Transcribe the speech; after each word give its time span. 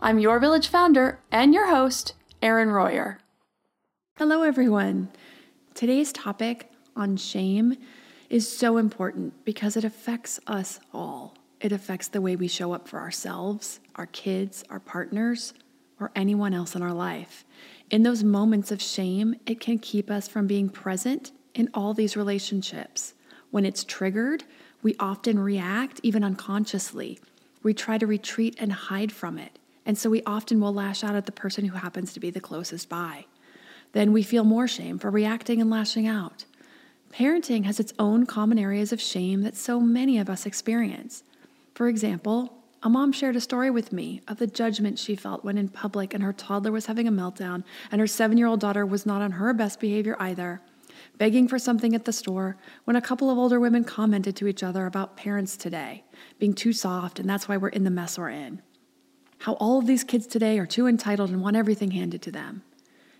I'm 0.00 0.20
your 0.20 0.38
village 0.38 0.68
founder 0.68 1.18
and 1.32 1.52
your 1.52 1.66
host, 1.70 2.14
Erin 2.40 2.70
Royer. 2.70 3.18
Hello, 4.16 4.44
everyone. 4.44 5.08
Today's 5.74 6.12
topic 6.12 6.70
on 6.94 7.16
shame 7.16 7.76
is 8.30 8.48
so 8.48 8.76
important 8.76 9.44
because 9.44 9.76
it 9.76 9.82
affects 9.82 10.38
us 10.46 10.78
all. 10.94 11.36
It 11.60 11.72
affects 11.72 12.06
the 12.06 12.20
way 12.20 12.36
we 12.36 12.46
show 12.46 12.72
up 12.72 12.86
for 12.86 13.00
ourselves, 13.00 13.80
our 13.96 14.06
kids, 14.06 14.62
our 14.70 14.78
partners, 14.78 15.52
or 15.98 16.12
anyone 16.14 16.54
else 16.54 16.76
in 16.76 16.82
our 16.82 16.94
life. 16.94 17.44
In 17.90 18.04
those 18.04 18.22
moments 18.22 18.70
of 18.70 18.80
shame, 18.80 19.34
it 19.46 19.58
can 19.58 19.80
keep 19.80 20.12
us 20.12 20.28
from 20.28 20.46
being 20.46 20.68
present 20.68 21.32
in 21.54 21.70
all 21.74 21.92
these 21.92 22.16
relationships. 22.16 23.14
When 23.50 23.64
it's 23.64 23.82
triggered, 23.82 24.44
we 24.80 24.94
often 25.00 25.40
react 25.40 25.98
even 26.04 26.22
unconsciously. 26.22 27.18
We 27.64 27.74
try 27.74 27.98
to 27.98 28.06
retreat 28.06 28.54
and 28.60 28.72
hide 28.72 29.10
from 29.10 29.38
it. 29.38 29.58
And 29.88 29.96
so 29.96 30.10
we 30.10 30.22
often 30.24 30.60
will 30.60 30.74
lash 30.74 31.02
out 31.02 31.14
at 31.14 31.24
the 31.24 31.32
person 31.32 31.64
who 31.64 31.78
happens 31.78 32.12
to 32.12 32.20
be 32.20 32.28
the 32.28 32.40
closest 32.40 32.90
by. 32.90 33.24
Then 33.92 34.12
we 34.12 34.22
feel 34.22 34.44
more 34.44 34.68
shame 34.68 34.98
for 34.98 35.10
reacting 35.10 35.62
and 35.62 35.70
lashing 35.70 36.06
out. 36.06 36.44
Parenting 37.10 37.64
has 37.64 37.80
its 37.80 37.94
own 37.98 38.26
common 38.26 38.58
areas 38.58 38.92
of 38.92 39.00
shame 39.00 39.40
that 39.42 39.56
so 39.56 39.80
many 39.80 40.18
of 40.18 40.28
us 40.28 40.44
experience. 40.44 41.24
For 41.74 41.88
example, 41.88 42.52
a 42.82 42.90
mom 42.90 43.12
shared 43.12 43.34
a 43.34 43.40
story 43.40 43.70
with 43.70 43.90
me 43.90 44.20
of 44.28 44.36
the 44.36 44.46
judgment 44.46 44.98
she 44.98 45.16
felt 45.16 45.42
when 45.42 45.56
in 45.56 45.70
public 45.70 46.12
and 46.12 46.22
her 46.22 46.34
toddler 46.34 46.70
was 46.70 46.84
having 46.84 47.08
a 47.08 47.12
meltdown 47.12 47.64
and 47.90 47.98
her 47.98 48.06
seven 48.06 48.36
year 48.36 48.46
old 48.46 48.60
daughter 48.60 48.84
was 48.84 49.06
not 49.06 49.22
on 49.22 49.32
her 49.32 49.54
best 49.54 49.80
behavior 49.80 50.16
either, 50.20 50.60
begging 51.16 51.48
for 51.48 51.58
something 51.58 51.94
at 51.94 52.04
the 52.04 52.12
store 52.12 52.58
when 52.84 52.94
a 52.94 53.00
couple 53.00 53.30
of 53.30 53.38
older 53.38 53.58
women 53.58 53.84
commented 53.84 54.36
to 54.36 54.48
each 54.48 54.62
other 54.62 54.84
about 54.84 55.16
parents 55.16 55.56
today 55.56 56.04
being 56.38 56.52
too 56.52 56.74
soft 56.74 57.18
and 57.18 57.28
that's 57.28 57.48
why 57.48 57.56
we're 57.56 57.68
in 57.68 57.84
the 57.84 57.90
mess 57.90 58.18
we're 58.18 58.28
in 58.28 58.60
how 59.38 59.54
all 59.54 59.78
of 59.78 59.86
these 59.86 60.04
kids 60.04 60.26
today 60.26 60.58
are 60.58 60.66
too 60.66 60.86
entitled 60.86 61.30
and 61.30 61.40
want 61.40 61.56
everything 61.56 61.92
handed 61.92 62.22
to 62.22 62.30
them. 62.30 62.62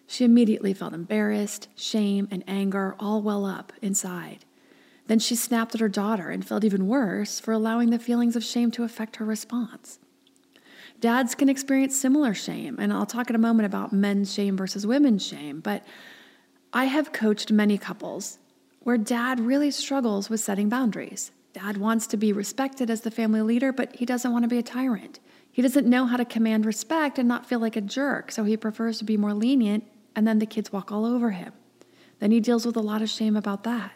She 0.06 0.25
immediately 0.25 0.73
felt 0.75 0.95
embarrassed, 0.95 1.69
shame, 1.77 2.29
and 2.31 2.43
anger 2.47 2.97
all 2.99 3.23
well 3.23 3.45
up 3.45 3.73
inside. 3.83 4.45
Then 5.07 5.19
she 5.19 5.37
snapped 5.37 5.75
at 5.75 5.81
her 5.81 5.89
daughter 5.89 6.31
and 6.31 6.47
felt 6.47 6.65
even 6.65 6.89
worse 6.89 7.41
for 7.41 7.53
allowing 7.53 7.91
the 7.91 7.99
feelings 7.99 8.37
of 8.37 8.45
shame 8.45 8.71
to 8.73 8.84
affect 8.84 9.17
her 9.17 9.25
response. 9.25 9.99
Dads 11.01 11.34
can 11.34 11.49
experience 11.49 11.99
similar 11.99 12.34
shame, 12.34 12.77
and 12.78 12.93
I'll 12.93 13.07
talk 13.07 13.31
in 13.31 13.37
a 13.37 13.39
moment 13.39 13.67
about 13.67 13.93
men's 13.93 14.33
shame 14.33 14.57
versus 14.57 14.87
women's 14.87 15.25
shame, 15.25 15.61
but 15.61 15.84
I 16.73 16.84
have 16.84 17.12
coached 17.12 17.53
many 17.53 17.78
couples 17.78 18.39
where 18.81 18.99
dad 18.99 19.41
really 19.41 19.71
struggles 19.71 20.28
with 20.28 20.41
setting 20.41 20.69
boundaries. 20.69 21.31
Dad 21.53 21.77
wants 21.77 22.07
to 22.09 22.17
be 22.17 22.33
respected 22.33 22.91
as 22.91 23.03
the 23.03 23.11
family 23.11 23.43
leader, 23.43 23.73
but 23.73 23.95
he 23.97 24.05
doesn't 24.05 24.33
want 24.33 24.45
to 24.45 24.49
be 24.49 24.59
a 24.59 24.62
tyrant. 24.62 25.21
He 25.59 25.63
doesn't 25.63 25.89
know 25.89 26.07
how 26.07 26.17
to 26.17 26.25
command 26.25 26.65
respect 26.65 27.19
and 27.19 27.27
not 27.27 27.45
feel 27.45 27.59
like 27.59 27.75
a 27.75 27.81
jerk, 27.81 28.31
so 28.31 28.45
he 28.45 28.57
prefers 28.57 28.99
to 28.99 29.05
be 29.05 29.17
more 29.17 29.35
lenient, 29.35 29.83
and 30.15 30.25
then 30.25 30.39
the 30.39 30.47
kids 30.47 30.73
walk 30.73 30.93
all 30.93 31.05
over 31.05 31.33
him. 31.33 31.53
Then 32.21 32.31
he 32.31 32.39
deals 32.39 32.65
with 32.65 32.77
a 32.77 32.81
lot 32.81 33.03
of 33.03 33.11
shame 33.11 33.35
about 33.35 33.65
that. 33.65 33.91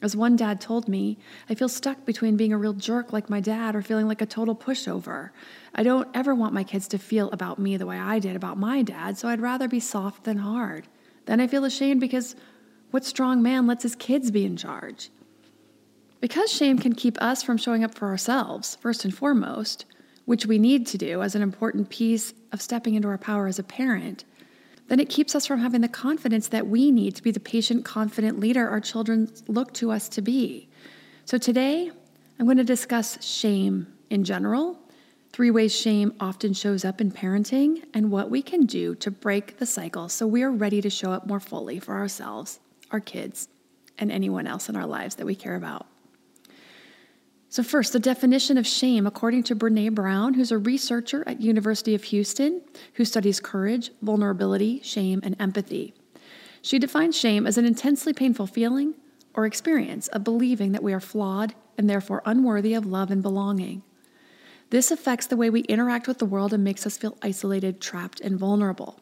As 0.00 0.14
one 0.14 0.36
dad 0.36 0.60
told 0.60 0.86
me, 0.86 1.18
I 1.48 1.56
feel 1.56 1.68
stuck 1.68 2.04
between 2.04 2.36
being 2.36 2.52
a 2.52 2.56
real 2.56 2.74
jerk 2.74 3.12
like 3.12 3.28
my 3.28 3.40
dad 3.40 3.74
or 3.74 3.82
feeling 3.82 4.06
like 4.06 4.22
a 4.22 4.24
total 4.24 4.54
pushover. 4.54 5.30
I 5.74 5.82
don't 5.82 6.06
ever 6.14 6.32
want 6.32 6.54
my 6.54 6.62
kids 6.62 6.86
to 6.86 6.96
feel 6.96 7.28
about 7.32 7.58
me 7.58 7.76
the 7.76 7.86
way 7.86 7.98
I 7.98 8.20
did 8.20 8.36
about 8.36 8.56
my 8.56 8.82
dad, 8.82 9.18
so 9.18 9.26
I'd 9.26 9.40
rather 9.40 9.66
be 9.66 9.80
soft 9.80 10.22
than 10.22 10.38
hard. 10.38 10.86
Then 11.26 11.40
I 11.40 11.48
feel 11.48 11.64
ashamed 11.64 12.00
because 12.00 12.36
what 12.92 13.04
strong 13.04 13.42
man 13.42 13.66
lets 13.66 13.82
his 13.82 13.96
kids 13.96 14.30
be 14.30 14.44
in 14.44 14.56
charge? 14.56 15.10
Because 16.20 16.52
shame 16.52 16.78
can 16.78 16.94
keep 16.94 17.20
us 17.20 17.42
from 17.42 17.56
showing 17.56 17.82
up 17.82 17.96
for 17.96 18.06
ourselves, 18.06 18.78
first 18.80 19.04
and 19.04 19.12
foremost, 19.12 19.86
which 20.24 20.46
we 20.46 20.58
need 20.58 20.86
to 20.86 20.98
do 20.98 21.22
as 21.22 21.34
an 21.34 21.42
important 21.42 21.88
piece 21.88 22.32
of 22.52 22.62
stepping 22.62 22.94
into 22.94 23.08
our 23.08 23.18
power 23.18 23.46
as 23.46 23.58
a 23.58 23.62
parent, 23.62 24.24
then 24.88 25.00
it 25.00 25.08
keeps 25.08 25.34
us 25.34 25.46
from 25.46 25.60
having 25.60 25.80
the 25.80 25.88
confidence 25.88 26.48
that 26.48 26.66
we 26.66 26.90
need 26.90 27.14
to 27.14 27.22
be 27.22 27.30
the 27.30 27.40
patient, 27.40 27.84
confident 27.84 28.40
leader 28.40 28.68
our 28.68 28.80
children 28.80 29.32
look 29.46 29.72
to 29.74 29.90
us 29.92 30.08
to 30.08 30.20
be. 30.20 30.68
So 31.24 31.38
today, 31.38 31.90
I'm 32.38 32.46
going 32.46 32.56
to 32.56 32.64
discuss 32.64 33.22
shame 33.24 33.86
in 34.10 34.24
general, 34.24 34.78
three 35.32 35.50
ways 35.50 35.74
shame 35.74 36.12
often 36.18 36.52
shows 36.52 36.84
up 36.84 37.00
in 37.00 37.12
parenting, 37.12 37.84
and 37.94 38.10
what 38.10 38.30
we 38.30 38.42
can 38.42 38.66
do 38.66 38.94
to 38.96 39.10
break 39.10 39.58
the 39.58 39.66
cycle 39.66 40.08
so 40.08 40.26
we 40.26 40.42
are 40.42 40.50
ready 40.50 40.80
to 40.80 40.90
show 40.90 41.12
up 41.12 41.26
more 41.26 41.38
fully 41.38 41.78
for 41.78 41.94
ourselves, 41.94 42.58
our 42.90 42.98
kids, 42.98 43.48
and 43.96 44.10
anyone 44.10 44.46
else 44.46 44.68
in 44.68 44.74
our 44.74 44.86
lives 44.86 45.14
that 45.16 45.26
we 45.26 45.36
care 45.36 45.54
about. 45.54 45.86
So 47.50 47.64
first, 47.64 47.92
the 47.92 47.98
definition 47.98 48.56
of 48.58 48.66
shame 48.66 49.08
according 49.08 49.42
to 49.44 49.56
Brené 49.56 49.92
Brown, 49.92 50.34
who's 50.34 50.52
a 50.52 50.58
researcher 50.58 51.24
at 51.26 51.40
University 51.40 51.96
of 51.96 52.04
Houston 52.04 52.62
who 52.94 53.04
studies 53.04 53.40
courage, 53.40 53.90
vulnerability, 54.02 54.80
shame, 54.84 55.18
and 55.24 55.34
empathy. 55.40 55.92
She 56.62 56.78
defines 56.78 57.18
shame 57.18 57.48
as 57.48 57.58
an 57.58 57.64
intensely 57.64 58.12
painful 58.12 58.46
feeling 58.46 58.94
or 59.34 59.46
experience 59.46 60.06
of 60.08 60.22
believing 60.22 60.70
that 60.72 60.82
we 60.84 60.92
are 60.92 61.00
flawed 61.00 61.56
and 61.76 61.90
therefore 61.90 62.22
unworthy 62.24 62.72
of 62.72 62.86
love 62.86 63.10
and 63.10 63.20
belonging. 63.20 63.82
This 64.70 64.92
affects 64.92 65.26
the 65.26 65.36
way 65.36 65.50
we 65.50 65.62
interact 65.62 66.06
with 66.06 66.18
the 66.18 66.26
world 66.26 66.52
and 66.52 66.62
makes 66.62 66.86
us 66.86 66.96
feel 66.96 67.18
isolated, 67.20 67.80
trapped, 67.80 68.20
and 68.20 68.38
vulnerable. 68.38 69.00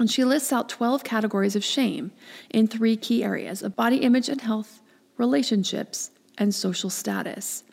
And 0.00 0.10
she 0.10 0.24
lists 0.24 0.52
out 0.52 0.68
12 0.68 1.04
categories 1.04 1.54
of 1.54 1.62
shame 1.62 2.10
in 2.50 2.66
three 2.66 2.96
key 2.96 3.22
areas 3.22 3.62
of 3.62 3.76
body 3.76 3.98
image 3.98 4.28
and 4.28 4.40
health, 4.40 4.82
relationships, 5.18 6.10
and 6.38 6.54
social 6.54 6.90
status. 6.90 7.64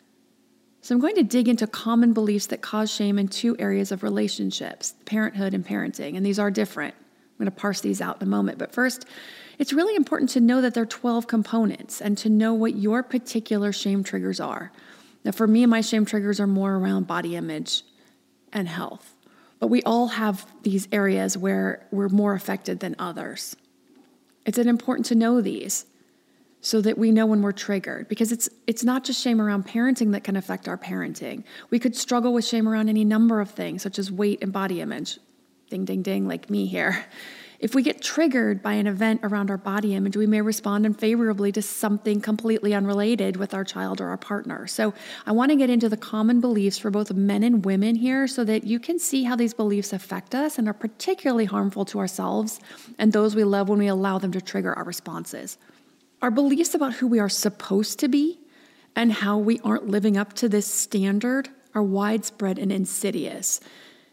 So, 0.80 0.94
I'm 0.94 1.00
going 1.00 1.14
to 1.16 1.22
dig 1.22 1.48
into 1.48 1.66
common 1.66 2.12
beliefs 2.12 2.46
that 2.48 2.60
cause 2.60 2.92
shame 2.92 3.18
in 3.18 3.28
two 3.28 3.56
areas 3.58 3.92
of 3.92 4.02
relationships 4.02 4.94
parenthood 5.04 5.54
and 5.54 5.64
parenting, 5.64 6.16
and 6.16 6.26
these 6.26 6.38
are 6.38 6.50
different. 6.50 6.94
I'm 6.94 7.46
going 7.46 7.54
to 7.54 7.60
parse 7.60 7.80
these 7.80 8.00
out 8.00 8.20
in 8.20 8.26
a 8.26 8.30
moment. 8.30 8.58
But 8.58 8.72
first, 8.72 9.06
it's 9.58 9.72
really 9.72 9.94
important 9.94 10.30
to 10.30 10.40
know 10.40 10.60
that 10.60 10.74
there 10.74 10.82
are 10.82 10.86
12 10.86 11.26
components 11.26 12.00
and 12.00 12.18
to 12.18 12.28
know 12.28 12.52
what 12.52 12.74
your 12.74 13.02
particular 13.02 13.72
shame 13.72 14.02
triggers 14.02 14.40
are. 14.40 14.72
Now, 15.24 15.30
for 15.30 15.46
me, 15.46 15.66
my 15.66 15.80
shame 15.80 16.04
triggers 16.04 16.40
are 16.40 16.46
more 16.46 16.74
around 16.74 17.06
body 17.06 17.36
image 17.36 17.84
and 18.52 18.68
health, 18.68 19.14
but 19.60 19.68
we 19.68 19.82
all 19.84 20.08
have 20.08 20.46
these 20.62 20.88
areas 20.90 21.38
where 21.38 21.86
we're 21.92 22.08
more 22.08 22.34
affected 22.34 22.80
than 22.80 22.96
others. 22.98 23.56
It's 24.44 24.58
important 24.58 25.06
to 25.06 25.14
know 25.14 25.40
these 25.40 25.86
so 26.62 26.80
that 26.80 26.96
we 26.96 27.10
know 27.10 27.26
when 27.26 27.42
we're 27.42 27.52
triggered 27.52 28.08
because 28.08 28.32
it's 28.32 28.48
it's 28.66 28.84
not 28.84 29.04
just 29.04 29.20
shame 29.20 29.40
around 29.40 29.66
parenting 29.66 30.12
that 30.12 30.24
can 30.24 30.36
affect 30.36 30.68
our 30.68 30.78
parenting. 30.78 31.44
We 31.70 31.78
could 31.78 31.94
struggle 31.94 32.32
with 32.32 32.46
shame 32.46 32.68
around 32.68 32.88
any 32.88 33.04
number 33.04 33.40
of 33.40 33.50
things 33.50 33.82
such 33.82 33.98
as 33.98 34.10
weight 34.10 34.42
and 34.42 34.52
body 34.52 34.80
image. 34.80 35.18
Ding 35.68 35.84
ding 35.84 36.02
ding 36.02 36.26
like 36.26 36.48
me 36.48 36.66
here. 36.66 37.04
If 37.58 37.76
we 37.76 37.84
get 37.84 38.02
triggered 38.02 38.60
by 38.60 38.72
an 38.72 38.88
event 38.88 39.20
around 39.22 39.48
our 39.48 39.56
body 39.56 39.94
image, 39.94 40.16
we 40.16 40.26
may 40.26 40.40
respond 40.40 40.84
unfavorably 40.84 41.52
to 41.52 41.62
something 41.62 42.20
completely 42.20 42.74
unrelated 42.74 43.36
with 43.36 43.54
our 43.54 43.62
child 43.62 44.00
or 44.00 44.08
our 44.08 44.16
partner. 44.16 44.66
So, 44.66 44.94
I 45.26 45.32
want 45.32 45.52
to 45.52 45.56
get 45.56 45.70
into 45.70 45.88
the 45.88 45.96
common 45.96 46.40
beliefs 46.40 46.78
for 46.78 46.90
both 46.90 47.12
men 47.12 47.44
and 47.44 47.64
women 47.64 47.94
here 47.94 48.26
so 48.26 48.42
that 48.44 48.64
you 48.64 48.80
can 48.80 48.98
see 48.98 49.22
how 49.22 49.36
these 49.36 49.54
beliefs 49.54 49.92
affect 49.92 50.34
us 50.34 50.58
and 50.58 50.66
are 50.68 50.74
particularly 50.74 51.44
harmful 51.44 51.84
to 51.86 52.00
ourselves 52.00 52.58
and 52.98 53.12
those 53.12 53.36
we 53.36 53.44
love 53.44 53.68
when 53.68 53.78
we 53.78 53.86
allow 53.86 54.18
them 54.18 54.32
to 54.32 54.40
trigger 54.40 54.74
our 54.74 54.84
responses. 54.84 55.56
Our 56.22 56.30
beliefs 56.30 56.72
about 56.72 56.94
who 56.94 57.08
we 57.08 57.18
are 57.18 57.28
supposed 57.28 57.98
to 57.98 58.08
be 58.08 58.38
and 58.94 59.12
how 59.12 59.38
we 59.38 59.58
aren't 59.64 59.88
living 59.88 60.16
up 60.16 60.34
to 60.34 60.48
this 60.48 60.68
standard 60.68 61.48
are 61.74 61.82
widespread 61.82 62.60
and 62.60 62.70
insidious. 62.70 63.58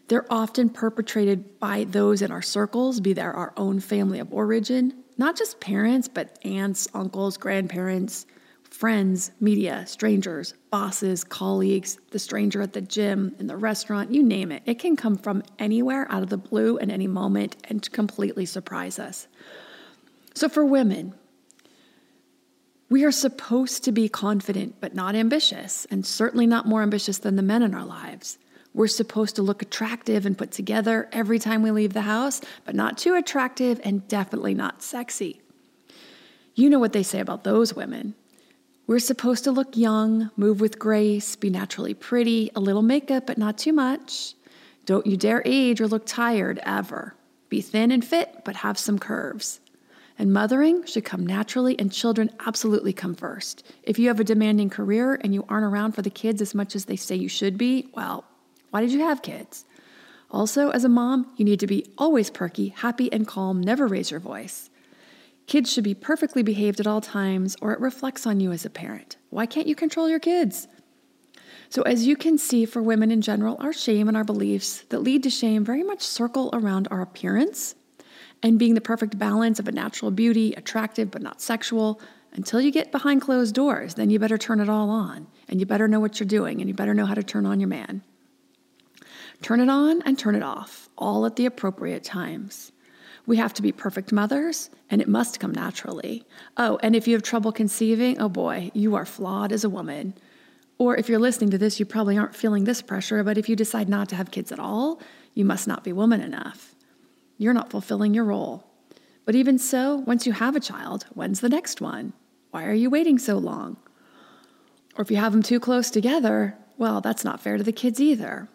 They're 0.08 0.26
often 0.28 0.70
perpetrated 0.70 1.60
by 1.60 1.84
those 1.84 2.20
in 2.20 2.32
our 2.32 2.42
circles, 2.42 2.98
be 2.98 3.12
they 3.12 3.22
our 3.22 3.52
own 3.56 3.78
family 3.78 4.18
of 4.18 4.32
origin, 4.32 5.04
not 5.18 5.36
just 5.36 5.60
parents, 5.60 6.08
but 6.08 6.36
aunts, 6.44 6.88
uncles, 6.94 7.36
grandparents, 7.36 8.26
friends, 8.64 9.30
media, 9.38 9.86
strangers, 9.86 10.54
bosses, 10.72 11.22
colleagues, 11.22 12.00
the 12.10 12.18
stranger 12.18 12.60
at 12.60 12.72
the 12.72 12.80
gym, 12.80 13.36
in 13.38 13.46
the 13.46 13.56
restaurant, 13.56 14.10
you 14.10 14.24
name 14.24 14.50
it. 14.50 14.64
It 14.66 14.80
can 14.80 14.96
come 14.96 15.16
from 15.16 15.44
anywhere 15.60 16.10
out 16.10 16.24
of 16.24 16.28
the 16.28 16.36
blue 16.36 16.76
at 16.80 16.90
any 16.90 17.06
moment 17.06 17.56
and 17.68 17.88
completely 17.92 18.46
surprise 18.46 18.98
us. 18.98 19.28
So, 20.34 20.48
for 20.48 20.64
women, 20.64 21.14
we 22.90 23.04
are 23.04 23.12
supposed 23.12 23.84
to 23.84 23.92
be 23.92 24.08
confident 24.08 24.80
but 24.80 24.94
not 24.94 25.14
ambitious, 25.14 25.86
and 25.90 26.04
certainly 26.04 26.46
not 26.46 26.66
more 26.66 26.82
ambitious 26.82 27.18
than 27.18 27.36
the 27.36 27.42
men 27.42 27.62
in 27.62 27.72
our 27.72 27.84
lives. 27.84 28.36
We're 28.74 28.88
supposed 28.88 29.36
to 29.36 29.42
look 29.42 29.62
attractive 29.62 30.26
and 30.26 30.36
put 30.36 30.50
together 30.50 31.08
every 31.12 31.38
time 31.38 31.62
we 31.62 31.70
leave 31.70 31.92
the 31.92 32.02
house, 32.02 32.40
but 32.64 32.74
not 32.74 32.98
too 32.98 33.14
attractive 33.14 33.80
and 33.84 34.06
definitely 34.08 34.54
not 34.54 34.82
sexy. 34.82 35.40
You 36.54 36.68
know 36.68 36.80
what 36.80 36.92
they 36.92 37.04
say 37.04 37.20
about 37.20 37.44
those 37.44 37.74
women. 37.74 38.14
We're 38.88 38.98
supposed 38.98 39.44
to 39.44 39.52
look 39.52 39.76
young, 39.76 40.30
move 40.36 40.60
with 40.60 40.80
grace, 40.80 41.36
be 41.36 41.48
naturally 41.48 41.94
pretty, 41.94 42.50
a 42.56 42.60
little 42.60 42.82
makeup, 42.82 43.24
but 43.24 43.38
not 43.38 43.56
too 43.56 43.72
much. 43.72 44.34
Don't 44.84 45.06
you 45.06 45.16
dare 45.16 45.42
age 45.44 45.80
or 45.80 45.86
look 45.86 46.06
tired 46.06 46.58
ever. 46.64 47.14
Be 47.48 47.60
thin 47.60 47.92
and 47.92 48.04
fit, 48.04 48.42
but 48.44 48.56
have 48.56 48.78
some 48.78 48.98
curves. 48.98 49.60
And 50.20 50.34
mothering 50.34 50.84
should 50.84 51.06
come 51.06 51.26
naturally, 51.26 51.78
and 51.78 51.90
children 51.90 52.30
absolutely 52.46 52.92
come 52.92 53.14
first. 53.14 53.66
If 53.82 53.98
you 53.98 54.08
have 54.08 54.20
a 54.20 54.24
demanding 54.24 54.68
career 54.68 55.18
and 55.18 55.32
you 55.32 55.46
aren't 55.48 55.64
around 55.64 55.92
for 55.92 56.02
the 56.02 56.10
kids 56.10 56.42
as 56.42 56.54
much 56.54 56.76
as 56.76 56.84
they 56.84 56.96
say 56.96 57.16
you 57.16 57.30
should 57.30 57.56
be, 57.56 57.88
well, 57.94 58.26
why 58.68 58.82
did 58.82 58.92
you 58.92 59.00
have 59.00 59.22
kids? 59.22 59.64
Also, 60.30 60.68
as 60.68 60.84
a 60.84 60.90
mom, 60.90 61.32
you 61.38 61.44
need 61.46 61.58
to 61.60 61.66
be 61.66 61.86
always 61.96 62.28
perky, 62.28 62.68
happy, 62.68 63.10
and 63.10 63.26
calm, 63.26 63.62
never 63.62 63.86
raise 63.86 64.10
your 64.10 64.20
voice. 64.20 64.68
Kids 65.46 65.72
should 65.72 65.84
be 65.84 65.94
perfectly 65.94 66.42
behaved 66.42 66.80
at 66.80 66.86
all 66.86 67.00
times, 67.00 67.56
or 67.62 67.72
it 67.72 67.80
reflects 67.80 68.26
on 68.26 68.40
you 68.40 68.52
as 68.52 68.66
a 68.66 68.70
parent. 68.70 69.16
Why 69.30 69.46
can't 69.46 69.66
you 69.66 69.74
control 69.74 70.10
your 70.10 70.20
kids? 70.20 70.68
So, 71.70 71.80
as 71.80 72.06
you 72.06 72.14
can 72.14 72.36
see, 72.36 72.66
for 72.66 72.82
women 72.82 73.10
in 73.10 73.22
general, 73.22 73.56
our 73.58 73.72
shame 73.72 74.06
and 74.06 74.18
our 74.18 74.24
beliefs 74.24 74.82
that 74.90 75.02
lead 75.02 75.22
to 75.22 75.30
shame 75.30 75.64
very 75.64 75.82
much 75.82 76.02
circle 76.02 76.50
around 76.52 76.88
our 76.90 77.00
appearance 77.00 77.74
and 78.42 78.58
being 78.58 78.74
the 78.74 78.80
perfect 78.80 79.18
balance 79.18 79.58
of 79.58 79.68
a 79.68 79.72
natural 79.72 80.10
beauty, 80.10 80.54
attractive 80.54 81.10
but 81.10 81.22
not 81.22 81.40
sexual, 81.40 82.00
until 82.32 82.60
you 82.60 82.70
get 82.70 82.92
behind 82.92 83.20
closed 83.20 83.54
doors. 83.54 83.94
Then 83.94 84.10
you 84.10 84.18
better 84.18 84.38
turn 84.38 84.60
it 84.60 84.68
all 84.68 84.90
on, 84.90 85.26
and 85.48 85.60
you 85.60 85.66
better 85.66 85.88
know 85.88 86.00
what 86.00 86.20
you're 86.20 86.26
doing, 86.26 86.60
and 86.60 86.68
you 86.68 86.74
better 86.74 86.94
know 86.94 87.06
how 87.06 87.14
to 87.14 87.22
turn 87.22 87.46
on 87.46 87.60
your 87.60 87.68
man. 87.68 88.02
Turn 89.42 89.60
it 89.60 89.68
on 89.68 90.02
and 90.02 90.18
turn 90.18 90.34
it 90.34 90.42
off, 90.42 90.88
all 90.98 91.24
at 91.26 91.36
the 91.36 91.46
appropriate 91.46 92.04
times. 92.04 92.72
We 93.26 93.36
have 93.36 93.54
to 93.54 93.62
be 93.62 93.72
perfect 93.72 94.12
mothers, 94.12 94.70
and 94.90 95.00
it 95.00 95.08
must 95.08 95.40
come 95.40 95.52
naturally. 95.52 96.26
Oh, 96.56 96.78
and 96.82 96.96
if 96.96 97.06
you 97.06 97.14
have 97.14 97.22
trouble 97.22 97.52
conceiving, 97.52 98.18
oh 98.20 98.28
boy, 98.28 98.70
you 98.74 98.94
are 98.94 99.04
flawed 99.04 99.52
as 99.52 99.64
a 99.64 99.70
woman. 99.70 100.14
Or 100.78 100.96
if 100.96 101.08
you're 101.08 101.18
listening 101.18 101.50
to 101.50 101.58
this, 101.58 101.78
you 101.78 101.86
probably 101.86 102.16
aren't 102.16 102.34
feeling 102.34 102.64
this 102.64 102.82
pressure, 102.82 103.22
but 103.22 103.38
if 103.38 103.48
you 103.48 103.56
decide 103.56 103.88
not 103.88 104.08
to 104.10 104.16
have 104.16 104.30
kids 104.30 104.50
at 104.50 104.58
all, 104.58 105.00
you 105.34 105.44
must 105.44 105.68
not 105.68 105.84
be 105.84 105.92
woman 105.92 106.20
enough. 106.20 106.69
You're 107.40 107.54
not 107.54 107.70
fulfilling 107.70 108.12
your 108.12 108.24
role. 108.24 108.66
But 109.24 109.34
even 109.34 109.58
so, 109.58 109.96
once 110.06 110.26
you 110.26 110.32
have 110.34 110.56
a 110.56 110.60
child, 110.60 111.06
when's 111.14 111.40
the 111.40 111.48
next 111.48 111.80
one? 111.80 112.12
Why 112.50 112.66
are 112.66 112.74
you 112.74 112.90
waiting 112.90 113.18
so 113.18 113.38
long? 113.38 113.78
Or 114.94 115.00
if 115.00 115.10
you 115.10 115.16
have 115.16 115.32
them 115.32 115.42
too 115.42 115.58
close 115.58 115.90
together, 115.90 116.54
well, 116.76 117.00
that's 117.00 117.24
not 117.24 117.40
fair 117.40 117.56
to 117.56 117.62
the 117.62 117.72
kids 117.72 117.98
either. 117.98 118.50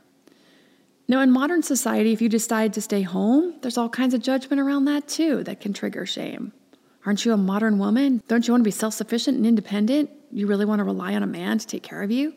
Now, 1.08 1.22
in 1.22 1.32
modern 1.32 1.64
society, 1.64 2.14
if 2.14 2.22
you 2.22 2.30
decide 2.30 2.74
to 2.74 2.82
stay 2.82 3.02
home, 3.02 3.56
there's 3.64 3.80
all 3.80 3.90
kinds 3.90 4.14
of 4.14 4.22
judgment 4.22 4.62
around 4.62 4.86
that 4.86 5.08
too 5.08 5.44
that 5.46 5.62
can 5.62 5.74
trigger 5.74 6.06
shame. 6.06 6.54
Aren't 7.08 7.26
you 7.26 7.34
a 7.34 7.38
modern 7.38 7.80
woman? 7.80 8.22
Don't 8.28 8.48
you 8.48 8.54
want 8.54 8.62
to 8.62 8.68
be 8.68 8.72
self 8.72 8.94
sufficient 8.94 9.36
and 9.38 9.48
independent? 9.48 10.12
You 10.32 10.46
really 10.46 10.66
want 10.66 10.78
to 10.78 10.84
rely 10.84 11.16
on 11.16 11.24
a 11.24 11.28
man 11.28 11.58
to 11.58 11.66
take 11.66 11.82
care 11.82 12.04
of 12.04 12.12
you? 12.12 12.36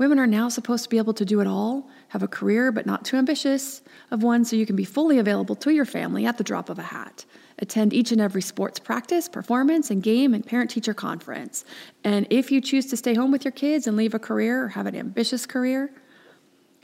Women 0.00 0.18
are 0.18 0.26
now 0.26 0.48
supposed 0.48 0.84
to 0.84 0.88
be 0.88 0.96
able 0.96 1.12
to 1.12 1.26
do 1.26 1.42
it 1.42 1.46
all, 1.46 1.86
have 2.08 2.22
a 2.22 2.26
career, 2.26 2.72
but 2.72 2.86
not 2.86 3.04
too 3.04 3.18
ambitious 3.18 3.82
of 4.10 4.22
one, 4.22 4.46
so 4.46 4.56
you 4.56 4.64
can 4.64 4.74
be 4.74 4.86
fully 4.86 5.18
available 5.18 5.54
to 5.56 5.72
your 5.72 5.84
family 5.84 6.24
at 6.24 6.38
the 6.38 6.42
drop 6.42 6.70
of 6.70 6.78
a 6.78 6.82
hat. 6.82 7.26
Attend 7.58 7.92
each 7.92 8.10
and 8.10 8.18
every 8.18 8.40
sports 8.40 8.78
practice, 8.78 9.28
performance, 9.28 9.90
and 9.90 10.02
game 10.02 10.32
and 10.32 10.46
parent 10.46 10.70
teacher 10.70 10.94
conference. 10.94 11.66
And 12.02 12.26
if 12.30 12.50
you 12.50 12.62
choose 12.62 12.86
to 12.86 12.96
stay 12.96 13.12
home 13.12 13.30
with 13.30 13.44
your 13.44 13.52
kids 13.52 13.86
and 13.86 13.94
leave 13.94 14.14
a 14.14 14.18
career 14.18 14.64
or 14.64 14.68
have 14.68 14.86
an 14.86 14.96
ambitious 14.96 15.44
career, 15.44 15.92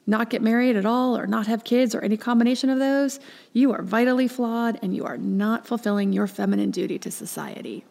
not 0.07 0.29
get 0.29 0.43
married 0.43 0.77
at 0.77 0.85
all 0.85 1.17
or 1.17 1.27
not 1.27 1.47
have 1.47 1.65
kids 1.65 1.95
or 1.95 2.03
any 2.03 2.19
combination 2.19 2.69
of 2.69 2.79
those, 2.79 3.19
you 3.55 3.73
are 3.73 3.81
vitally 3.81 4.29
flawed 4.29 4.79
and 4.83 4.95
you 4.95 5.07
are 5.07 5.17
not 5.17 5.67
fulfilling 5.67 6.13
your 6.13 6.27
feminine 6.27 6.71
duty 6.71 6.99
to 6.99 7.11
society. 7.11 7.83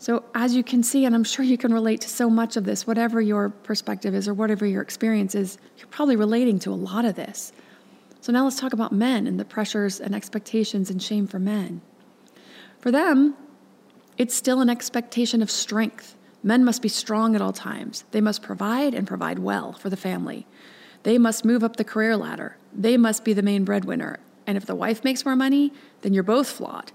So, 0.00 0.24
as 0.34 0.56
you 0.56 0.64
can 0.64 0.82
see, 0.82 1.04
and 1.04 1.14
I'm 1.14 1.24
sure 1.24 1.44
you 1.44 1.58
can 1.58 1.74
relate 1.74 2.00
to 2.00 2.08
so 2.08 2.30
much 2.30 2.56
of 2.56 2.64
this, 2.64 2.86
whatever 2.86 3.20
your 3.20 3.50
perspective 3.50 4.14
is 4.14 4.26
or 4.26 4.32
whatever 4.32 4.64
your 4.64 4.80
experience 4.80 5.34
is, 5.34 5.58
you're 5.76 5.88
probably 5.88 6.16
relating 6.16 6.58
to 6.60 6.72
a 6.72 6.74
lot 6.74 7.04
of 7.04 7.16
this. 7.16 7.52
So, 8.22 8.32
now 8.32 8.44
let's 8.44 8.58
talk 8.58 8.72
about 8.72 8.92
men 8.92 9.26
and 9.26 9.38
the 9.38 9.44
pressures 9.44 10.00
and 10.00 10.14
expectations 10.14 10.88
and 10.88 11.02
shame 11.02 11.26
for 11.26 11.38
men. 11.38 11.82
For 12.78 12.90
them, 12.90 13.36
it's 14.16 14.34
still 14.34 14.62
an 14.62 14.70
expectation 14.70 15.42
of 15.42 15.50
strength. 15.50 16.16
Men 16.42 16.64
must 16.64 16.80
be 16.80 16.88
strong 16.88 17.34
at 17.36 17.42
all 17.42 17.52
times. 17.52 18.04
They 18.12 18.22
must 18.22 18.40
provide 18.40 18.94
and 18.94 19.06
provide 19.06 19.38
well 19.38 19.74
for 19.74 19.90
the 19.90 19.98
family. 19.98 20.46
They 21.02 21.18
must 21.18 21.44
move 21.44 21.62
up 21.62 21.76
the 21.76 21.84
career 21.84 22.16
ladder. 22.16 22.56
They 22.72 22.96
must 22.96 23.22
be 23.22 23.34
the 23.34 23.42
main 23.42 23.64
breadwinner. 23.64 24.18
And 24.46 24.56
if 24.56 24.64
the 24.64 24.74
wife 24.74 25.04
makes 25.04 25.26
more 25.26 25.36
money, 25.36 25.74
then 26.00 26.14
you're 26.14 26.22
both 26.22 26.48
flawed. 26.48 26.92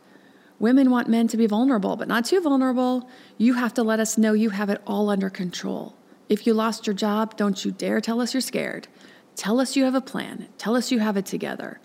Women 0.60 0.90
want 0.90 1.10
men 1.10 1.28
to 1.28 1.38
be 1.38 1.48
vulnerable, 1.48 1.96
but 1.96 2.08
not 2.08 2.26
too 2.26 2.40
vulnerable. 2.40 3.10
You 3.38 3.56
have 3.56 3.74
to 3.74 3.84
let 3.84 4.00
us 4.00 4.18
know 4.18 4.34
you 4.34 4.52
have 4.52 4.70
it 4.70 4.82
all 4.88 5.10
under 5.10 5.30
control. 5.30 5.96
If 6.30 6.48
you 6.48 6.54
lost 6.54 6.88
your 6.88 6.94
job, 6.94 7.36
don't 7.36 7.64
you 7.64 7.72
dare 7.72 8.02
tell 8.02 8.22
us 8.22 8.34
you're 8.34 8.42
scared. 8.42 8.88
Tell 9.36 9.60
us 9.60 9.76
you 9.76 9.84
have 9.84 9.96
a 9.96 10.02
plan. 10.02 10.48
Tell 10.58 10.76
us 10.76 10.92
you 10.92 11.00
have 11.00 11.18
it 11.18 11.26
together. 11.26 11.80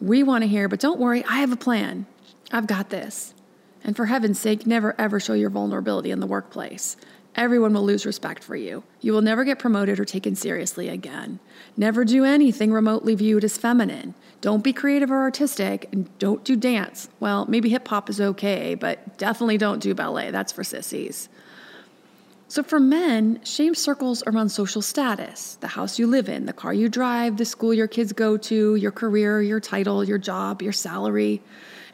We 0.00 0.22
want 0.22 0.42
to 0.42 0.48
hear, 0.48 0.68
but 0.68 0.80
don't 0.80 0.98
worry, 0.98 1.24
I 1.24 1.36
have 1.36 1.52
a 1.52 1.56
plan. 1.56 2.06
I've 2.50 2.66
got 2.66 2.90
this. 2.90 3.34
And 3.84 3.96
for 3.96 4.06
heaven's 4.06 4.40
sake, 4.40 4.66
never 4.66 4.94
ever 5.00 5.20
show 5.20 5.34
your 5.34 5.50
vulnerability 5.50 6.10
in 6.10 6.20
the 6.20 6.26
workplace. 6.26 6.96
Everyone 7.34 7.72
will 7.72 7.84
lose 7.84 8.04
respect 8.04 8.44
for 8.44 8.56
you. 8.56 8.82
You 9.00 9.12
will 9.12 9.22
never 9.22 9.44
get 9.44 9.58
promoted 9.58 9.98
or 9.98 10.04
taken 10.04 10.36
seriously 10.36 10.88
again. 10.88 11.40
Never 11.76 12.04
do 12.04 12.24
anything 12.24 12.72
remotely 12.72 13.14
viewed 13.14 13.44
as 13.44 13.56
feminine. 13.56 14.14
Don't 14.42 14.62
be 14.62 14.72
creative 14.72 15.10
or 15.10 15.22
artistic, 15.22 15.88
and 15.92 16.10
don't 16.18 16.44
do 16.44 16.56
dance. 16.56 17.08
Well, 17.20 17.46
maybe 17.46 17.70
hip 17.70 17.88
hop 17.88 18.10
is 18.10 18.20
okay, 18.20 18.74
but 18.74 19.16
definitely 19.16 19.56
don't 19.56 19.78
do 19.78 19.94
ballet. 19.94 20.30
That's 20.30 20.52
for 20.52 20.62
sissies. 20.62 21.30
So, 22.48 22.62
for 22.62 22.78
men, 22.78 23.40
shame 23.44 23.74
circles 23.74 24.22
around 24.26 24.50
social 24.50 24.82
status 24.82 25.56
the 25.62 25.68
house 25.68 25.98
you 25.98 26.06
live 26.06 26.28
in, 26.28 26.44
the 26.44 26.52
car 26.52 26.74
you 26.74 26.90
drive, 26.90 27.38
the 27.38 27.46
school 27.46 27.72
your 27.72 27.88
kids 27.88 28.12
go 28.12 28.36
to, 28.36 28.74
your 28.74 28.90
career, 28.90 29.40
your 29.40 29.58
title, 29.58 30.04
your 30.04 30.18
job, 30.18 30.60
your 30.60 30.72
salary 30.72 31.40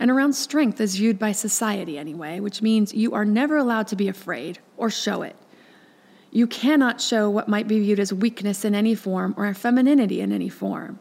and 0.00 0.10
around 0.10 0.32
strength 0.32 0.80
as 0.80 0.96
viewed 0.96 1.18
by 1.18 1.32
society 1.32 1.98
anyway, 1.98 2.40
which 2.40 2.62
means 2.62 2.94
you 2.94 3.12
are 3.14 3.24
never 3.24 3.56
allowed 3.56 3.88
to 3.88 3.96
be 3.96 4.08
afraid 4.08 4.58
or 4.78 4.88
show 4.88 5.22
it. 5.22 5.36
You 6.30 6.46
cannot 6.46 7.00
show 7.00 7.28
what 7.28 7.48
might 7.48 7.68
be 7.68 7.80
viewed 7.80 8.00
as 8.00 8.12
weakness 8.12 8.64
in 8.64 8.74
any 8.74 8.94
form 8.94 9.34
or 9.36 9.52
femininity 9.52 10.20
in 10.20 10.32
any 10.32 10.48
form. 10.48 10.98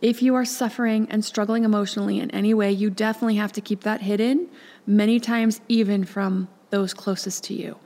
If 0.00 0.22
you 0.22 0.34
are 0.34 0.44
suffering 0.44 1.06
and 1.10 1.24
struggling 1.24 1.64
emotionally 1.64 2.18
in 2.18 2.30
any 2.30 2.54
way, 2.54 2.72
you 2.72 2.88
definitely 2.88 3.36
have 3.36 3.52
to 3.52 3.60
keep 3.60 3.82
that 3.82 4.00
hidden, 4.00 4.48
many 4.86 5.20
times 5.20 5.60
even 5.68 6.04
from 6.04 6.48
those 6.70 6.94
closest 6.94 7.44
to 7.44 7.54
you. 7.54 7.76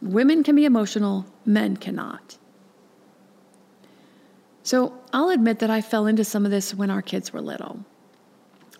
Women 0.00 0.44
can 0.44 0.54
be 0.54 0.64
emotional, 0.64 1.26
men 1.44 1.76
cannot. 1.76 2.38
So 4.62 4.94
I'll 5.12 5.30
admit 5.30 5.58
that 5.58 5.70
I 5.70 5.80
fell 5.80 6.06
into 6.06 6.24
some 6.24 6.44
of 6.44 6.50
this 6.50 6.74
when 6.74 6.90
our 6.90 7.02
kids 7.02 7.32
were 7.32 7.40
little. 7.40 7.84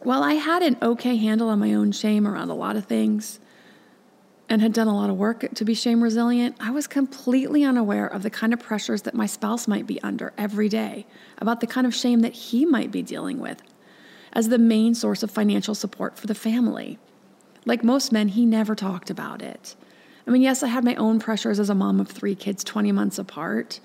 While 0.01 0.23
I 0.23 0.35
had 0.35 0.63
an 0.63 0.77
okay 0.83 1.17
handle 1.17 1.49
on 1.49 1.59
my 1.59 1.75
own 1.75 1.93
shame 1.93 2.27
around 2.27 2.51
a 2.51 2.55
lot 2.55 2.77
of 2.77 2.85
things 2.85 3.41
and 4.49 4.61
had 4.61 4.73
done 4.73 4.89
a 4.89 4.95
lot 4.95 5.11
of 5.11 5.17
work 5.17 5.47
to 5.55 5.65
be 5.65 5.75
shame 5.75 6.03
resilient, 6.03 6.57
I 6.61 6.71
was 6.71 6.87
completely 6.87 7.65
unaware 7.65 8.07
of 8.07 8.23
the 8.23 8.31
kind 8.31 8.53
of 8.53 8.61
pressures 8.61 9.03
that 9.03 9.15
my 9.15 9.27
spouse 9.27 9.67
might 9.67 9.87
be 9.87 10.03
under 10.03 10.33
every 10.37 10.69
day, 10.69 11.07
about 11.39 11.61
the 11.61 11.67
kind 11.67 11.87
of 11.87 11.95
shame 11.95 12.21
that 12.21 12.35
he 12.35 12.65
might 12.65 12.91
be 12.91 13.03
dealing 13.03 13.39
with 13.39 13.63
as 14.33 14.49
the 14.49 14.59
main 14.59 14.95
source 14.95 15.23
of 15.23 15.31
financial 15.31 15.75
support 15.75 16.19
for 16.19 16.27
the 16.27 16.35
family. 16.35 16.99
Like 17.65 17.83
most 17.83 18.13
men, 18.13 18.29
he 18.29 18.45
never 18.45 18.75
talked 18.75 19.09
about 19.09 19.41
it. 19.41 19.77
I 20.27 20.31
mean, 20.31 20.43
yes, 20.43 20.63
I 20.63 20.69
had 20.69 20.85
my 20.85 20.95
own 20.97 21.21
pressures 21.21 21.61
as 21.61 21.71
a 21.71 21.75
mom 21.75 22.01
of 22.01 22.09
three 22.09 22.35
kids 22.35 22.65
20 22.65 22.93
months 22.93 23.19
apart 23.19 23.81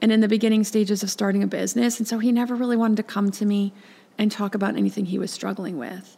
and 0.00 0.10
in 0.10 0.20
the 0.20 0.28
beginning 0.28 0.64
stages 0.64 1.02
of 1.02 1.10
starting 1.10 1.42
a 1.42 1.46
business. 1.46 1.98
And 1.98 2.08
so 2.08 2.18
he 2.18 2.32
never 2.32 2.54
really 2.54 2.76
wanted 2.76 2.96
to 2.96 3.02
come 3.04 3.30
to 3.32 3.46
me 3.46 3.72
and 4.18 4.30
talk 4.30 4.54
about 4.54 4.76
anything 4.76 5.06
he 5.06 5.18
was 5.18 5.30
struggling 5.30 5.78
with. 5.78 6.16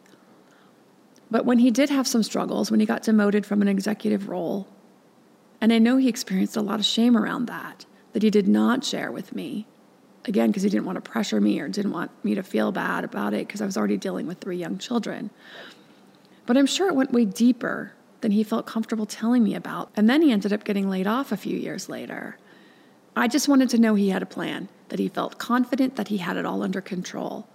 But 1.35 1.45
when 1.45 1.59
he 1.59 1.73
did 1.73 1.91
have 1.91 2.07
some 2.07 2.23
struggles, 2.23 2.71
when 2.71 2.79
he 2.79 2.87
got 2.87 3.03
demoted 3.03 3.45
from 3.45 3.61
an 3.61 3.67
executive 3.67 4.29
role, 4.29 4.69
and 5.61 5.73
I 5.73 5.81
know 5.81 5.97
he 5.97 6.09
experienced 6.09 6.57
a 6.57 6.61
lot 6.61 6.79
of 6.79 6.87
shame 6.87 7.17
around 7.17 7.47
that, 7.47 7.87
that 8.13 8.23
he 8.23 8.31
did 8.31 8.47
not 8.47 8.85
share 8.85 9.11
with 9.11 9.35
me. 9.35 9.67
Again, 10.27 10.51
because 10.51 10.63
he 10.63 10.69
didn't 10.69 10.85
want 10.85 10.95
to 10.95 11.11
pressure 11.11 11.41
me 11.41 11.59
or 11.59 11.67
didn't 11.67 11.91
want 11.91 12.13
me 12.25 12.37
to 12.37 12.45
feel 12.45 12.71
bad 12.71 13.03
about 13.03 13.35
it 13.35 13.49
because 13.49 13.61
I 13.61 13.67
was 13.67 13.77
already 13.77 13.97
dealing 13.97 14.29
with 14.29 14.39
three 14.39 14.59
young 14.59 14.79
children. 14.79 15.31
But 16.47 16.57
I'm 16.57 16.67
sure 16.67 16.89
it 16.89 16.95
went 16.95 17.11
way 17.11 17.25
deeper 17.25 17.95
than 18.21 18.31
he 18.31 18.45
felt 18.45 18.65
comfortable 18.65 19.05
telling 19.05 19.43
me 19.43 19.57
about. 19.57 19.91
And 19.97 20.09
then 20.09 20.23
he 20.23 20.31
ended 20.31 20.53
up 20.53 20.63
getting 20.63 20.89
laid 20.89 21.09
off 21.09 21.33
a 21.33 21.37
few 21.37 21.59
years 21.59 21.89
later. 21.89 22.39
I 23.17 23.27
just 23.27 23.49
wanted 23.49 23.71
to 23.71 23.79
know 23.79 23.97
he 23.97 24.11
had 24.11 24.23
a 24.23 24.27
plan, 24.27 24.69
that 24.89 25.01
he 25.01 25.09
felt 25.09 25.39
confident 25.39 25.97
that 25.97 26.07
he 26.07 26.19
had 26.19 26.37
it 26.37 26.47
all 26.47 26.63
under 26.63 26.81
control. 26.81 27.49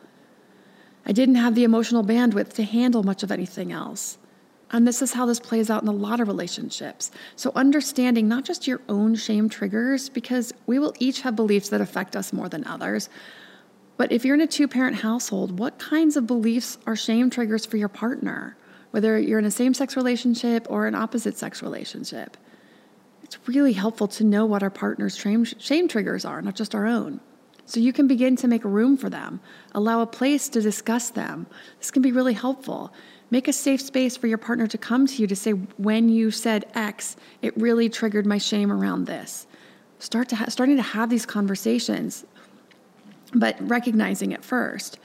I 1.05 1.11
didn't 1.11 1.35
have 1.35 1.55
the 1.55 1.63
emotional 1.63 2.03
bandwidth 2.03 2.53
to 2.53 2.63
handle 2.63 3.03
much 3.03 3.23
of 3.23 3.31
anything 3.31 3.71
else. 3.71 4.17
And 4.71 4.87
this 4.87 5.01
is 5.01 5.13
how 5.13 5.25
this 5.25 5.39
plays 5.39 5.69
out 5.69 5.81
in 5.81 5.87
a 5.87 5.93
lot 5.93 6.19
of 6.19 6.27
relationships. 6.27 7.09
So, 7.35 7.51
understanding 7.55 8.27
not 8.27 8.45
just 8.45 8.67
your 8.67 8.81
own 8.87 9.15
shame 9.15 9.49
triggers, 9.49 10.09
because 10.09 10.53
we 10.67 10.77
will 10.77 10.93
each 10.99 11.21
have 11.21 11.35
beliefs 11.35 11.69
that 11.69 11.81
affect 11.81 12.15
us 12.15 12.31
more 12.31 12.49
than 12.49 12.63
others. 12.65 13.09
But 13.97 14.11
if 14.11 14.23
you're 14.23 14.35
in 14.35 14.41
a 14.41 14.47
two 14.47 14.67
parent 14.67 14.97
household, 14.97 15.57
what 15.57 15.79
kinds 15.79 16.15
of 16.15 16.27
beliefs 16.27 16.77
are 16.85 16.95
shame 16.95 17.29
triggers 17.29 17.65
for 17.65 17.77
your 17.77 17.89
partner? 17.89 18.55
Whether 18.91 19.19
you're 19.19 19.39
in 19.39 19.45
a 19.45 19.51
same 19.51 19.73
sex 19.73 19.95
relationship 19.95 20.67
or 20.69 20.87
an 20.87 20.95
opposite 20.95 21.37
sex 21.37 21.61
relationship, 21.63 22.37
it's 23.23 23.37
really 23.47 23.73
helpful 23.73 24.07
to 24.07 24.23
know 24.23 24.45
what 24.45 24.63
our 24.63 24.69
partner's 24.69 25.17
shame, 25.17 25.45
shame 25.45 25.87
triggers 25.87 26.25
are, 26.25 26.41
not 26.41 26.55
just 26.55 26.73
our 26.73 26.85
own. 26.85 27.19
So 27.69 27.79
you 27.79 27.93
can 27.93 28.07
begin 28.07 28.35
to 28.37 28.47
make 28.47 28.63
room 28.63 28.97
for 28.97 29.11
them, 29.11 29.39
allow 29.75 30.01
a 30.01 30.07
place 30.07 30.49
to 30.49 30.59
discuss 30.59 31.11
them. 31.11 31.45
This 31.77 31.91
can 31.91 32.01
be 32.01 32.11
really 32.11 32.33
helpful. 32.33 32.91
Make 33.29 33.47
a 33.47 33.53
safe 33.53 33.79
space 33.79 34.17
for 34.17 34.25
your 34.25 34.39
partner 34.39 34.65
to 34.65 34.77
come 34.79 35.05
to 35.05 35.13
you 35.21 35.27
to 35.27 35.35
say, 35.35 35.51
when 35.51 36.09
you 36.09 36.31
said 36.31 36.65
X, 36.73 37.15
it 37.43 37.55
really 37.55 37.87
triggered 37.87 38.25
my 38.25 38.39
shame 38.39 38.71
around 38.71 39.05
this. 39.05 39.45
Start 39.99 40.29
to 40.29 40.35
ha- 40.35 40.49
starting 40.49 40.77
to 40.77 40.81
have 40.81 41.11
these 41.11 41.27
conversations, 41.27 42.25
but 43.35 43.55
recognizing 43.61 44.31
it 44.31 44.43
first. 44.43 44.97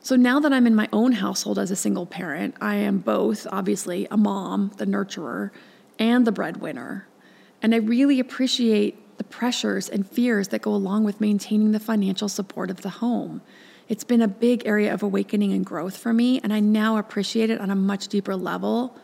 So 0.00 0.16
now 0.16 0.40
that 0.40 0.54
I'm 0.54 0.66
in 0.66 0.74
my 0.74 0.88
own 0.94 1.12
household 1.12 1.58
as 1.58 1.70
a 1.70 1.76
single 1.76 2.06
parent, 2.06 2.54
I 2.62 2.76
am 2.76 3.00
both 3.00 3.46
obviously 3.52 4.08
a 4.10 4.16
mom, 4.16 4.72
the 4.78 4.86
nurturer, 4.86 5.50
and 5.98 6.26
the 6.26 6.32
breadwinner. 6.32 7.06
And 7.60 7.74
I 7.74 7.78
really 7.78 8.18
appreciate 8.18 9.09
the 9.20 9.24
pressures 9.24 9.86
and 9.86 10.08
fears 10.08 10.48
that 10.48 10.62
go 10.62 10.74
along 10.74 11.04
with 11.04 11.20
maintaining 11.20 11.72
the 11.72 11.78
financial 11.78 12.26
support 12.26 12.70
of 12.70 12.80
the 12.80 12.88
home. 12.88 13.42
It's 13.86 14.02
been 14.02 14.22
a 14.22 14.28
big 14.28 14.66
area 14.66 14.94
of 14.94 15.02
awakening 15.02 15.52
and 15.52 15.62
growth 15.62 15.94
for 15.94 16.14
me, 16.14 16.40
and 16.42 16.54
I 16.54 16.60
now 16.60 16.96
appreciate 16.96 17.50
it 17.50 17.60
on 17.60 17.70
a 17.70 17.74
much 17.74 18.08
deeper 18.08 18.34
level 18.34 18.96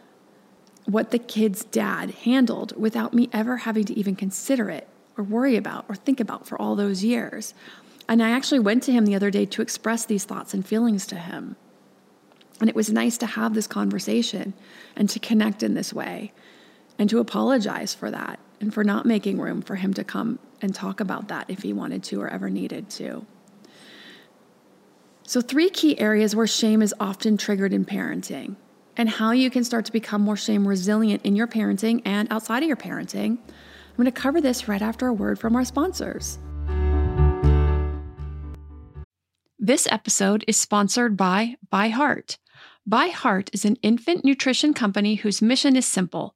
what 0.86 1.10
the 1.10 1.18
kid's 1.18 1.64
dad 1.64 2.12
handled 2.12 2.74
without 2.80 3.12
me 3.12 3.28
ever 3.30 3.58
having 3.58 3.84
to 3.84 3.98
even 3.98 4.16
consider 4.16 4.70
it 4.70 4.88
or 5.18 5.24
worry 5.24 5.54
about 5.54 5.84
or 5.86 5.94
think 5.94 6.18
about 6.18 6.46
for 6.46 6.58
all 6.58 6.76
those 6.76 7.04
years. 7.04 7.52
And 8.08 8.22
I 8.22 8.30
actually 8.30 8.60
went 8.60 8.84
to 8.84 8.92
him 8.92 9.04
the 9.04 9.16
other 9.16 9.30
day 9.30 9.44
to 9.44 9.60
express 9.60 10.06
these 10.06 10.24
thoughts 10.24 10.54
and 10.54 10.66
feelings 10.66 11.06
to 11.08 11.16
him. 11.16 11.56
And 12.58 12.70
it 12.70 12.74
was 12.74 12.88
nice 12.88 13.18
to 13.18 13.26
have 13.26 13.52
this 13.52 13.66
conversation 13.66 14.54
and 14.96 15.10
to 15.10 15.18
connect 15.18 15.62
in 15.62 15.74
this 15.74 15.92
way 15.92 16.32
and 16.98 17.10
to 17.10 17.18
apologize 17.18 17.92
for 17.92 18.10
that 18.10 18.40
and 18.60 18.72
for 18.72 18.84
not 18.84 19.06
making 19.06 19.38
room 19.38 19.62
for 19.62 19.76
him 19.76 19.94
to 19.94 20.04
come 20.04 20.38
and 20.62 20.74
talk 20.74 21.00
about 21.00 21.28
that 21.28 21.48
if 21.48 21.62
he 21.62 21.72
wanted 21.72 22.02
to 22.04 22.20
or 22.20 22.28
ever 22.28 22.50
needed 22.50 22.88
to. 22.90 23.26
So, 25.24 25.40
three 25.40 25.70
key 25.70 25.98
areas 25.98 26.36
where 26.36 26.46
shame 26.46 26.82
is 26.82 26.94
often 27.00 27.36
triggered 27.36 27.72
in 27.72 27.84
parenting 27.84 28.56
and 28.96 29.08
how 29.08 29.32
you 29.32 29.50
can 29.50 29.64
start 29.64 29.84
to 29.86 29.92
become 29.92 30.22
more 30.22 30.36
shame 30.36 30.66
resilient 30.66 31.22
in 31.24 31.36
your 31.36 31.48
parenting 31.48 32.00
and 32.04 32.28
outside 32.30 32.62
of 32.62 32.68
your 32.68 32.76
parenting. 32.76 33.38
I'm 33.38 33.96
going 33.96 34.06
to 34.06 34.12
cover 34.12 34.40
this 34.40 34.68
right 34.68 34.82
after 34.82 35.08
a 35.08 35.12
word 35.12 35.38
from 35.38 35.56
our 35.56 35.64
sponsors. 35.64 36.38
This 39.58 39.88
episode 39.90 40.44
is 40.46 40.56
sponsored 40.56 41.16
by 41.16 41.56
ByHeart. 41.72 42.36
By 42.86 43.08
Heart 43.08 43.50
is 43.52 43.64
an 43.64 43.74
infant 43.82 44.24
nutrition 44.24 44.74
company 44.74 45.16
whose 45.16 45.42
mission 45.42 45.74
is 45.74 45.86
simple 45.86 46.35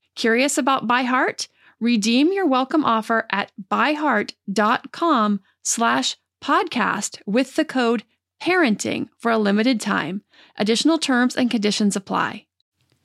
Curious 0.21 0.59
about 0.59 0.87
ByHeart? 0.87 1.47
Redeem 1.79 2.31
your 2.31 2.45
welcome 2.45 2.85
offer 2.85 3.25
at 3.31 3.51
byheart.com 3.71 5.41
slash 5.63 6.15
podcast 6.39 7.19
with 7.25 7.55
the 7.55 7.65
code 7.65 8.03
parenting 8.39 9.09
for 9.17 9.31
a 9.31 9.39
limited 9.39 9.81
time. 9.81 10.21
Additional 10.57 10.99
terms 10.99 11.35
and 11.35 11.49
conditions 11.49 11.95
apply. 11.95 12.45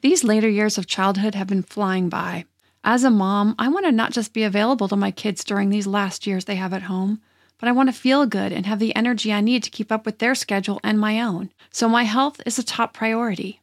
These 0.03 0.25
later 0.25 0.51
years 0.51 0.77
of 0.77 0.87
childhood 0.87 1.35
have 1.35 1.47
been 1.47 1.63
flying 1.63 2.11
by. 2.11 2.45
As 2.85 3.03
a 3.03 3.09
mom, 3.09 3.55
I 3.59 3.69
want 3.69 3.87
to 3.87 3.93
not 3.93 4.13
just 4.13 4.35
be 4.35 4.43
available 4.43 4.89
to 4.89 4.95
my 4.95 5.11
kids 5.11 5.43
during 5.43 5.71
these 5.71 5.87
last 5.87 6.27
years 6.27 6.45
they 6.45 6.57
have 6.57 6.75
at 6.75 6.83
home, 6.83 7.23
but 7.59 7.67
I 7.67 7.73
want 7.73 7.89
to 7.89 7.99
feel 7.99 8.27
good 8.27 8.53
and 8.53 8.67
have 8.67 8.79
the 8.79 8.95
energy 8.95 9.33
I 9.33 9.41
need 9.41 9.63
to 9.63 9.71
keep 9.71 9.91
up 9.91 10.05
with 10.05 10.19
their 10.19 10.35
schedule 10.35 10.81
and 10.85 11.01
my 11.01 11.23
own. 11.23 11.51
So 11.71 11.89
my 11.89 12.03
health 12.03 12.43
is 12.45 12.59
a 12.59 12.63
top 12.63 12.93
priority. 12.93 13.63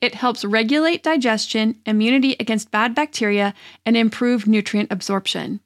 It 0.00 0.14
helps 0.14 0.44
regulate 0.44 1.02
digestion, 1.02 1.80
immunity 1.84 2.36
against 2.38 2.70
bad 2.70 2.94
bacteria, 2.94 3.52
and 3.84 3.96
improve 3.96 4.46
nutrient 4.46 4.92
absorption. 4.92 5.60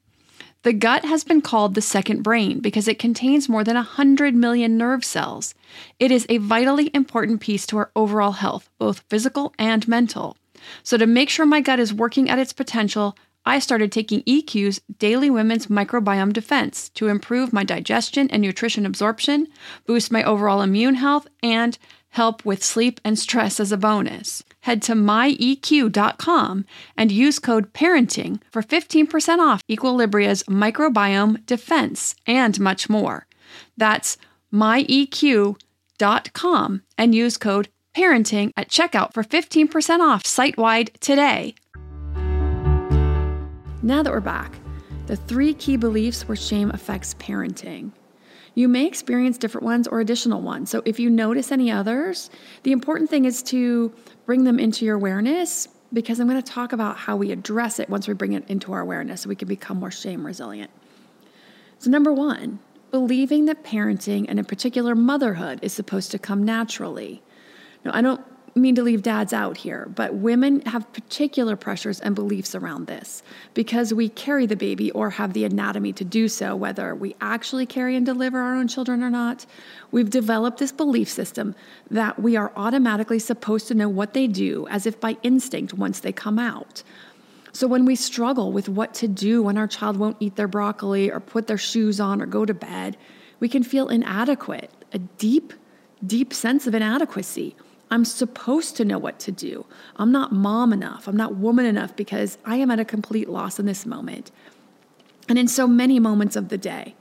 The 0.63 0.73
gut 0.73 1.03
has 1.05 1.23
been 1.23 1.41
called 1.41 1.75
the 1.75 1.81
second 1.81 2.23
brain 2.23 2.59
because 2.59 2.87
it 2.87 2.97
contains 2.97 3.49
more 3.49 3.63
than 3.65 3.75
100 3.75 4.33
million 4.33 4.77
nerve 4.77 5.03
cells. 5.03 5.53
It 5.99 6.09
is 6.09 6.25
a 6.29 6.37
vitally 6.37 6.89
important 6.93 7.41
piece 7.41 7.67
to 7.67 7.77
our 7.77 7.91
overall 7.95 8.31
health, 8.31 8.69
both 8.79 9.03
physical 9.09 9.53
and 9.59 9.85
mental. 9.87 10.37
So, 10.81 10.95
to 10.95 11.05
make 11.05 11.29
sure 11.29 11.45
my 11.45 11.59
gut 11.59 11.81
is 11.81 11.93
working 11.93 12.29
at 12.29 12.39
its 12.39 12.53
potential, 12.53 13.17
I 13.45 13.59
started 13.59 13.91
taking 13.91 14.23
EQ's 14.23 14.79
Daily 14.97 15.29
Women's 15.29 15.67
Microbiome 15.67 16.31
Defense 16.31 16.87
to 16.91 17.09
improve 17.09 17.51
my 17.51 17.65
digestion 17.65 18.29
and 18.29 18.41
nutrition 18.41 18.85
absorption, 18.85 19.49
boost 19.85 20.13
my 20.13 20.23
overall 20.23 20.61
immune 20.61 20.95
health, 20.95 21.27
and 21.43 21.77
help 22.13 22.45
with 22.45 22.63
sleep 22.63 23.01
and 23.03 23.19
stress 23.19 23.59
as 23.59 23.71
a 23.71 23.77
bonus. 23.77 24.43
Head 24.61 24.81
to 24.83 24.93
myeq.com 24.93 26.65
and 26.95 27.11
use 27.11 27.39
code 27.39 27.73
parenting 27.73 28.39
for 28.51 28.61
15% 28.61 29.39
off 29.39 29.61
Equilibria's 29.69 30.43
microbiome 30.43 31.45
defense 31.45 32.15
and 32.25 32.59
much 32.59 32.87
more. 32.89 33.27
That's 33.77 34.17
myeq.com 34.53 35.57
and 36.97 37.15
use 37.15 37.37
code 37.37 37.69
parenting 37.95 38.51
at 38.55 38.69
checkout 38.69 39.13
for 39.13 39.23
15% 39.23 39.99
off 39.99 40.25
site 40.25 40.57
wide 40.57 40.91
today. 40.99 41.55
Now 43.81 44.01
that 44.03 44.13
we're 44.13 44.19
back, 44.19 44.53
the 45.07 45.15
three 45.15 45.53
key 45.53 45.77
beliefs 45.77 46.27
where 46.27 46.37
shame 46.37 46.71
affects 46.71 47.15
parenting. 47.15 47.91
You 48.55 48.67
may 48.67 48.85
experience 48.85 49.37
different 49.37 49.65
ones 49.65 49.87
or 49.87 49.99
additional 49.99 50.41
ones. 50.41 50.69
So 50.69 50.81
if 50.85 50.99
you 50.99 51.09
notice 51.09 51.51
any 51.51 51.71
others, 51.71 52.29
the 52.63 52.71
important 52.71 53.09
thing 53.09 53.25
is 53.25 53.41
to 53.43 53.93
bring 54.25 54.43
them 54.43 54.59
into 54.59 54.85
your 54.85 54.95
awareness 54.95 55.67
because 55.91 56.19
I'm 56.19 56.27
going 56.27 56.41
to 56.41 56.51
talk 56.51 56.73
about 56.73 56.97
how 56.97 57.15
we 57.15 57.31
address 57.31 57.79
it 57.79 57.89
once 57.89 58.07
we 58.07 58.13
bring 58.13 58.33
it 58.33 58.47
into 58.47 58.73
our 58.73 58.81
awareness 58.81 59.21
so 59.21 59.29
we 59.29 59.35
can 59.35 59.47
become 59.47 59.77
more 59.77 59.91
shame 59.91 60.25
resilient. 60.25 60.71
So, 61.79 61.89
number 61.89 62.13
one, 62.13 62.59
believing 62.91 63.45
that 63.45 63.63
parenting 63.63 64.25
and 64.27 64.39
in 64.39 64.45
particular 64.45 64.95
motherhood 64.95 65.59
is 65.61 65.73
supposed 65.73 66.11
to 66.11 66.19
come 66.19 66.43
naturally. 66.43 67.21
Now, 67.83 67.91
I 67.93 68.01
don't 68.01 68.21
mean 68.55 68.75
to 68.75 68.83
leave 68.83 69.01
dads 69.01 69.33
out 69.33 69.57
here, 69.57 69.87
but 69.95 70.13
women 70.13 70.61
have 70.61 70.91
particular 70.93 71.55
pressures 71.55 71.99
and 71.99 72.13
beliefs 72.13 72.53
around 72.53 72.85
this 72.85 73.23
because 73.53 73.93
we 73.93 74.09
carry 74.09 74.45
the 74.45 74.55
baby 74.55 74.91
or 74.91 75.09
have 75.09 75.33
the 75.33 75.43
anatomy 75.43 75.91
to 75.93 76.03
do 76.03 76.27
so, 76.27 76.55
whether 76.55 76.93
we 76.93 77.15
actually 77.19 77.65
carry 77.65 77.95
and 77.95 78.05
deliver 78.05 78.39
our 78.39 78.55
own 78.55 78.67
children 78.67 79.03
or 79.03 79.09
not. 79.09 79.45
We've 79.91 80.09
developed 80.09 80.59
this 80.59 80.71
belief 80.71 81.09
system 81.09 81.55
that 81.89 82.19
we 82.19 82.35
are 82.35 82.51
automatically 82.55 83.19
supposed 83.19 83.67
to 83.69 83.73
know 83.73 83.89
what 83.89 84.13
they 84.13 84.27
do 84.27 84.67
as 84.69 84.85
if 84.85 84.99
by 84.99 85.17
instinct 85.23 85.73
once 85.73 86.01
they 86.01 86.11
come 86.11 86.37
out. 86.37 86.83
So 87.53 87.67
when 87.67 87.85
we 87.85 87.95
struggle 87.95 88.51
with 88.51 88.67
what 88.67 88.93
to 88.95 89.07
do 89.07 89.43
when 89.43 89.57
our 89.57 89.67
child 89.67 89.97
won't 89.97 90.17
eat 90.19 90.35
their 90.35 90.47
broccoli 90.47 91.11
or 91.11 91.19
put 91.19 91.47
their 91.47 91.57
shoes 91.57 91.99
on 91.99 92.21
or 92.21 92.25
go 92.25 92.45
to 92.45 92.53
bed, 92.53 92.97
we 93.39 93.49
can 93.49 93.63
feel 93.63 93.89
inadequate, 93.89 94.71
a 94.91 94.99
deep, 94.99 95.53
deep 96.05 96.33
sense 96.33 96.65
of 96.65 96.73
inadequacy. 96.73 97.55
I'm 97.93 98.05
supposed 98.05 98.75
to 98.77 98.85
know 98.85 98.97
what 98.97 99.19
to 99.19 99.31
do. 99.31 99.67
I'm 99.97 100.11
not 100.11 100.31
mom 100.31 100.73
enough. 100.73 101.07
I'm 101.07 101.15
not 101.15 101.35
woman 101.35 101.67
enough 101.67 101.95
because 101.95 102.39
I 102.43 102.55
am 102.55 102.71
at 102.71 102.79
a 102.79 102.85
complete 102.85 103.29
loss 103.29 103.59
in 103.59 103.67
this 103.67 103.85
moment. 103.85 104.31
And 105.29 105.37
in 105.37 105.47
so 105.47 105.67
many 105.67 105.99
moments 105.99 106.35
of 106.35 106.49
the 106.49 106.57
day. 106.57 106.95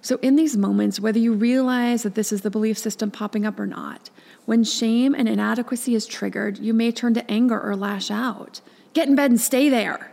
So, 0.00 0.18
in 0.22 0.36
these 0.36 0.56
moments, 0.56 0.98
whether 0.98 1.18
you 1.18 1.34
realize 1.34 2.04
that 2.04 2.14
this 2.14 2.32
is 2.32 2.40
the 2.40 2.48
belief 2.48 2.78
system 2.78 3.10
popping 3.10 3.44
up 3.44 3.60
or 3.60 3.66
not, 3.66 4.08
when 4.46 4.64
shame 4.64 5.14
and 5.14 5.28
inadequacy 5.28 5.94
is 5.94 6.06
triggered, 6.06 6.56
you 6.56 6.72
may 6.72 6.90
turn 6.90 7.12
to 7.12 7.30
anger 7.30 7.60
or 7.60 7.76
lash 7.76 8.10
out. 8.10 8.62
Get 8.94 9.08
in 9.08 9.14
bed 9.14 9.30
and 9.30 9.40
stay 9.40 9.68
there. 9.68 10.10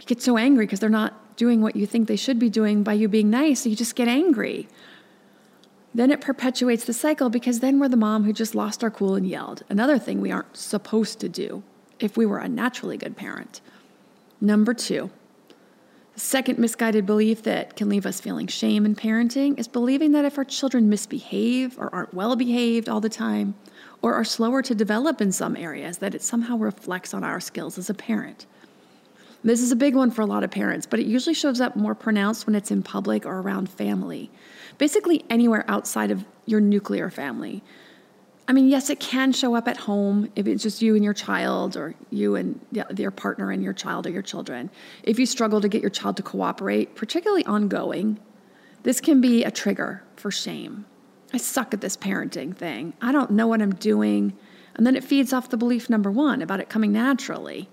You 0.00 0.06
get 0.06 0.22
so 0.22 0.38
angry 0.38 0.64
because 0.64 0.80
they're 0.80 0.88
not 0.88 1.36
doing 1.36 1.60
what 1.60 1.76
you 1.76 1.86
think 1.86 2.08
they 2.08 2.16
should 2.16 2.38
be 2.38 2.48
doing 2.48 2.82
by 2.82 2.94
you 2.94 3.08
being 3.08 3.28
nice, 3.28 3.60
so 3.60 3.68
you 3.68 3.76
just 3.76 3.94
get 3.94 4.08
angry. 4.08 4.68
Then 5.94 6.10
it 6.10 6.20
perpetuates 6.20 6.84
the 6.84 6.92
cycle 6.92 7.28
because 7.28 7.60
then 7.60 7.78
we're 7.78 7.88
the 7.88 7.96
mom 7.96 8.24
who 8.24 8.32
just 8.32 8.54
lost 8.54 8.82
our 8.82 8.90
cool 8.90 9.14
and 9.14 9.26
yelled. 9.26 9.62
Another 9.68 9.98
thing 9.98 10.20
we 10.20 10.32
aren't 10.32 10.56
supposed 10.56 11.20
to 11.20 11.28
do 11.28 11.62
if 12.00 12.16
we 12.16 12.24
were 12.24 12.38
a 12.38 12.48
naturally 12.48 12.96
good 12.96 13.16
parent. 13.16 13.60
Number 14.40 14.74
two, 14.74 15.10
the 16.14 16.20
second 16.20 16.58
misguided 16.58 17.06
belief 17.06 17.42
that 17.44 17.76
can 17.76 17.88
leave 17.88 18.06
us 18.06 18.20
feeling 18.20 18.46
shame 18.46 18.84
in 18.84 18.94
parenting 18.94 19.58
is 19.58 19.68
believing 19.68 20.12
that 20.12 20.24
if 20.24 20.36
our 20.36 20.44
children 20.44 20.88
misbehave 20.88 21.78
or 21.78 21.94
aren't 21.94 22.12
well 22.12 22.36
behaved 22.36 22.88
all 22.88 23.00
the 23.00 23.08
time, 23.08 23.54
or 24.02 24.14
are 24.14 24.24
slower 24.24 24.62
to 24.62 24.74
develop 24.74 25.20
in 25.20 25.30
some 25.30 25.56
areas, 25.56 25.98
that 25.98 26.14
it 26.14 26.22
somehow 26.22 26.56
reflects 26.56 27.14
on 27.14 27.22
our 27.22 27.38
skills 27.38 27.78
as 27.78 27.88
a 27.88 27.94
parent. 27.94 28.46
This 29.44 29.60
is 29.60 29.72
a 29.72 29.76
big 29.76 29.94
one 29.94 30.10
for 30.10 30.22
a 30.22 30.26
lot 30.26 30.44
of 30.44 30.50
parents, 30.50 30.86
but 30.86 31.00
it 31.00 31.06
usually 31.06 31.34
shows 31.34 31.60
up 31.60 31.76
more 31.76 31.94
pronounced 31.94 32.46
when 32.46 32.54
it's 32.54 32.70
in 32.70 32.82
public 32.82 33.24
or 33.24 33.40
around 33.40 33.70
family 33.70 34.30
basically 34.78 35.24
anywhere 35.30 35.64
outside 35.68 36.10
of 36.10 36.24
your 36.46 36.60
nuclear 36.60 37.10
family. 37.10 37.62
I 38.48 38.52
mean, 38.52 38.68
yes, 38.68 38.90
it 38.90 38.98
can 38.98 39.32
show 39.32 39.54
up 39.54 39.68
at 39.68 39.76
home 39.76 40.30
if 40.34 40.46
it's 40.46 40.62
just 40.62 40.82
you 40.82 40.94
and 40.96 41.04
your 41.04 41.14
child, 41.14 41.76
or 41.76 41.94
you 42.10 42.34
and 42.34 42.60
your 42.72 43.12
partner 43.12 43.50
and 43.50 43.62
your 43.62 43.72
child 43.72 44.06
or 44.06 44.10
your 44.10 44.22
children. 44.22 44.68
If 45.04 45.18
you 45.18 45.26
struggle 45.26 45.60
to 45.60 45.68
get 45.68 45.80
your 45.80 45.90
child 45.90 46.16
to 46.16 46.22
cooperate, 46.22 46.96
particularly 46.96 47.44
ongoing, 47.46 48.18
this 48.82 49.00
can 49.00 49.20
be 49.20 49.44
a 49.44 49.50
trigger 49.50 50.02
for 50.16 50.30
shame. 50.30 50.86
I 51.32 51.36
suck 51.38 51.72
at 51.72 51.80
this 51.80 51.96
parenting 51.96 52.54
thing. 52.54 52.94
I 53.00 53.12
don't 53.12 53.30
know 53.30 53.46
what 53.46 53.62
I'm 53.62 53.74
doing. 53.76 54.36
And 54.74 54.86
then 54.86 54.96
it 54.96 55.04
feeds 55.04 55.32
off 55.32 55.50
the 55.50 55.56
belief 55.56 55.88
number 55.88 56.10
one 56.10 56.42
about 56.42 56.60
it 56.60 56.68
coming 56.68 56.92
naturally. 56.92 57.68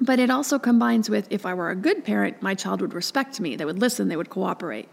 But 0.00 0.18
it 0.18 0.30
also 0.30 0.58
combines 0.58 1.10
with 1.10 1.26
if 1.30 1.44
I 1.44 1.54
were 1.54 1.70
a 1.70 1.76
good 1.76 2.04
parent, 2.04 2.40
my 2.40 2.54
child 2.54 2.80
would 2.80 2.94
respect 2.94 3.40
me, 3.40 3.56
they 3.56 3.64
would 3.64 3.80
listen, 3.80 4.08
they 4.08 4.16
would 4.16 4.30
cooperate. 4.30 4.88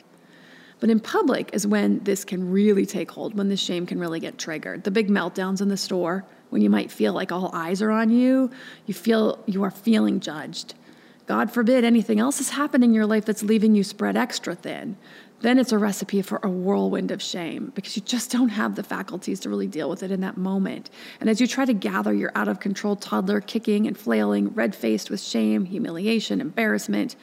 But 0.80 0.90
in 0.90 1.00
public 1.00 1.50
is 1.54 1.66
when 1.66 2.04
this 2.04 2.26
can 2.26 2.52
really 2.52 2.86
take 2.86 3.12
hold, 3.12 3.38
when 3.38 3.50
the 3.50 3.58
shame 3.58 3.86
can 3.86 4.00
really 4.00 4.20
get 4.20 4.38
triggered. 4.38 4.84
The 4.84 4.92
big 4.92 5.10
meltdowns 5.10 5.62
in 5.62 5.70
the 5.70 5.78
store, 5.78 6.26
when 6.50 6.62
you 6.62 6.70
might 6.70 6.92
feel 6.92 7.14
like 7.14 7.32
all 7.32 7.50
eyes 7.54 7.82
are 7.82 7.92
on 7.92 8.10
you, 8.10 8.52
you 8.86 8.94
feel 8.94 9.44
you 9.46 9.64
are 9.64 9.72
feeling 9.72 10.20
judged. 10.20 10.74
God 11.28 11.52
forbid 11.52 11.84
anything 11.84 12.20
else 12.20 12.40
is 12.40 12.50
happening 12.50 12.92
in 12.92 12.94
your 12.94 13.08
life 13.08 13.26
that's 13.26 13.42
leaving 13.42 13.74
you 13.74 13.84
spread 13.84 14.16
extra 14.16 14.54
thin. 14.54 14.96
Then 15.42 15.60
it's 15.60 15.72
a 15.72 15.78
recipe 15.78 16.22
for 16.22 16.40
a 16.44 16.50
whirlwind 16.50 17.12
of 17.12 17.22
shame 17.22 17.72
because 17.76 17.96
you 17.96 18.02
just 18.04 18.32
don't 18.32 18.50
have 18.50 18.76
the 18.76 18.84
faculties 18.84 19.40
to 19.42 19.50
really 19.50 19.68
deal 19.68 19.90
with 19.90 20.04
it 20.04 20.12
in 20.12 20.22
that 20.22 20.38
moment. 20.38 20.90
And 21.20 21.30
as 21.30 21.42
you 21.42 21.48
try 21.48 21.66
to 21.66 21.74
gather 21.74 22.14
your 22.14 22.32
out 22.36 22.48
of 22.48 22.60
control 22.60 22.96
toddler 22.96 23.42
kicking 23.42 23.88
and 23.88 23.98
flailing, 23.98 24.54
red 24.54 24.76
faced 24.76 25.10
with 25.10 25.22
shame, 25.22 25.66
humiliation, 25.66 26.42
embarrassment, 26.42 27.16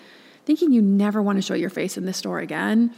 thinking 0.45 0.73
you 0.73 0.83
never 0.83 1.23
want 1.23 1.39
to 1.39 1.43
show 1.43 1.55
your 1.55 1.71
face 1.71 1.97
in 1.97 2.05
this 2.05 2.19
store 2.19 2.41
again, 2.41 2.93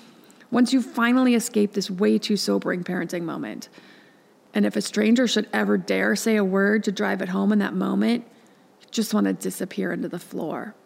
once 0.54 0.72
you 0.72 0.80
finally 0.80 1.34
escape 1.34 1.72
this 1.72 1.90
way 1.90 2.16
too 2.16 2.36
sobering 2.36 2.84
parenting 2.84 3.22
moment. 3.22 3.68
And 4.54 4.64
if 4.64 4.76
a 4.76 4.80
stranger 4.80 5.26
should 5.26 5.48
ever 5.52 5.76
dare 5.76 6.14
say 6.14 6.36
a 6.36 6.44
word 6.44 6.84
to 6.84 6.92
drive 6.92 7.20
it 7.20 7.28
home 7.28 7.50
in 7.50 7.58
that 7.58 7.74
moment, 7.74 8.24
you 8.80 8.86
just 8.92 9.12
want 9.12 9.26
to 9.26 9.32
disappear 9.32 9.92
into 9.92 10.08
the 10.08 10.20
floor. 10.20 10.76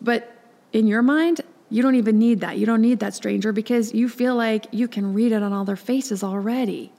But 0.00 0.34
in 0.72 0.86
your 0.86 1.02
mind, 1.02 1.42
you 1.68 1.82
don't 1.82 1.96
even 1.96 2.18
need 2.18 2.40
that. 2.40 2.56
You 2.56 2.64
don't 2.64 2.80
need 2.80 3.00
that 3.00 3.12
stranger 3.12 3.52
because 3.52 3.92
you 3.92 4.08
feel 4.08 4.36
like 4.36 4.66
you 4.72 4.88
can 4.88 5.12
read 5.12 5.32
it 5.32 5.42
on 5.42 5.52
all 5.52 5.66
their 5.66 5.76
faces 5.76 6.24
already. 6.24 6.90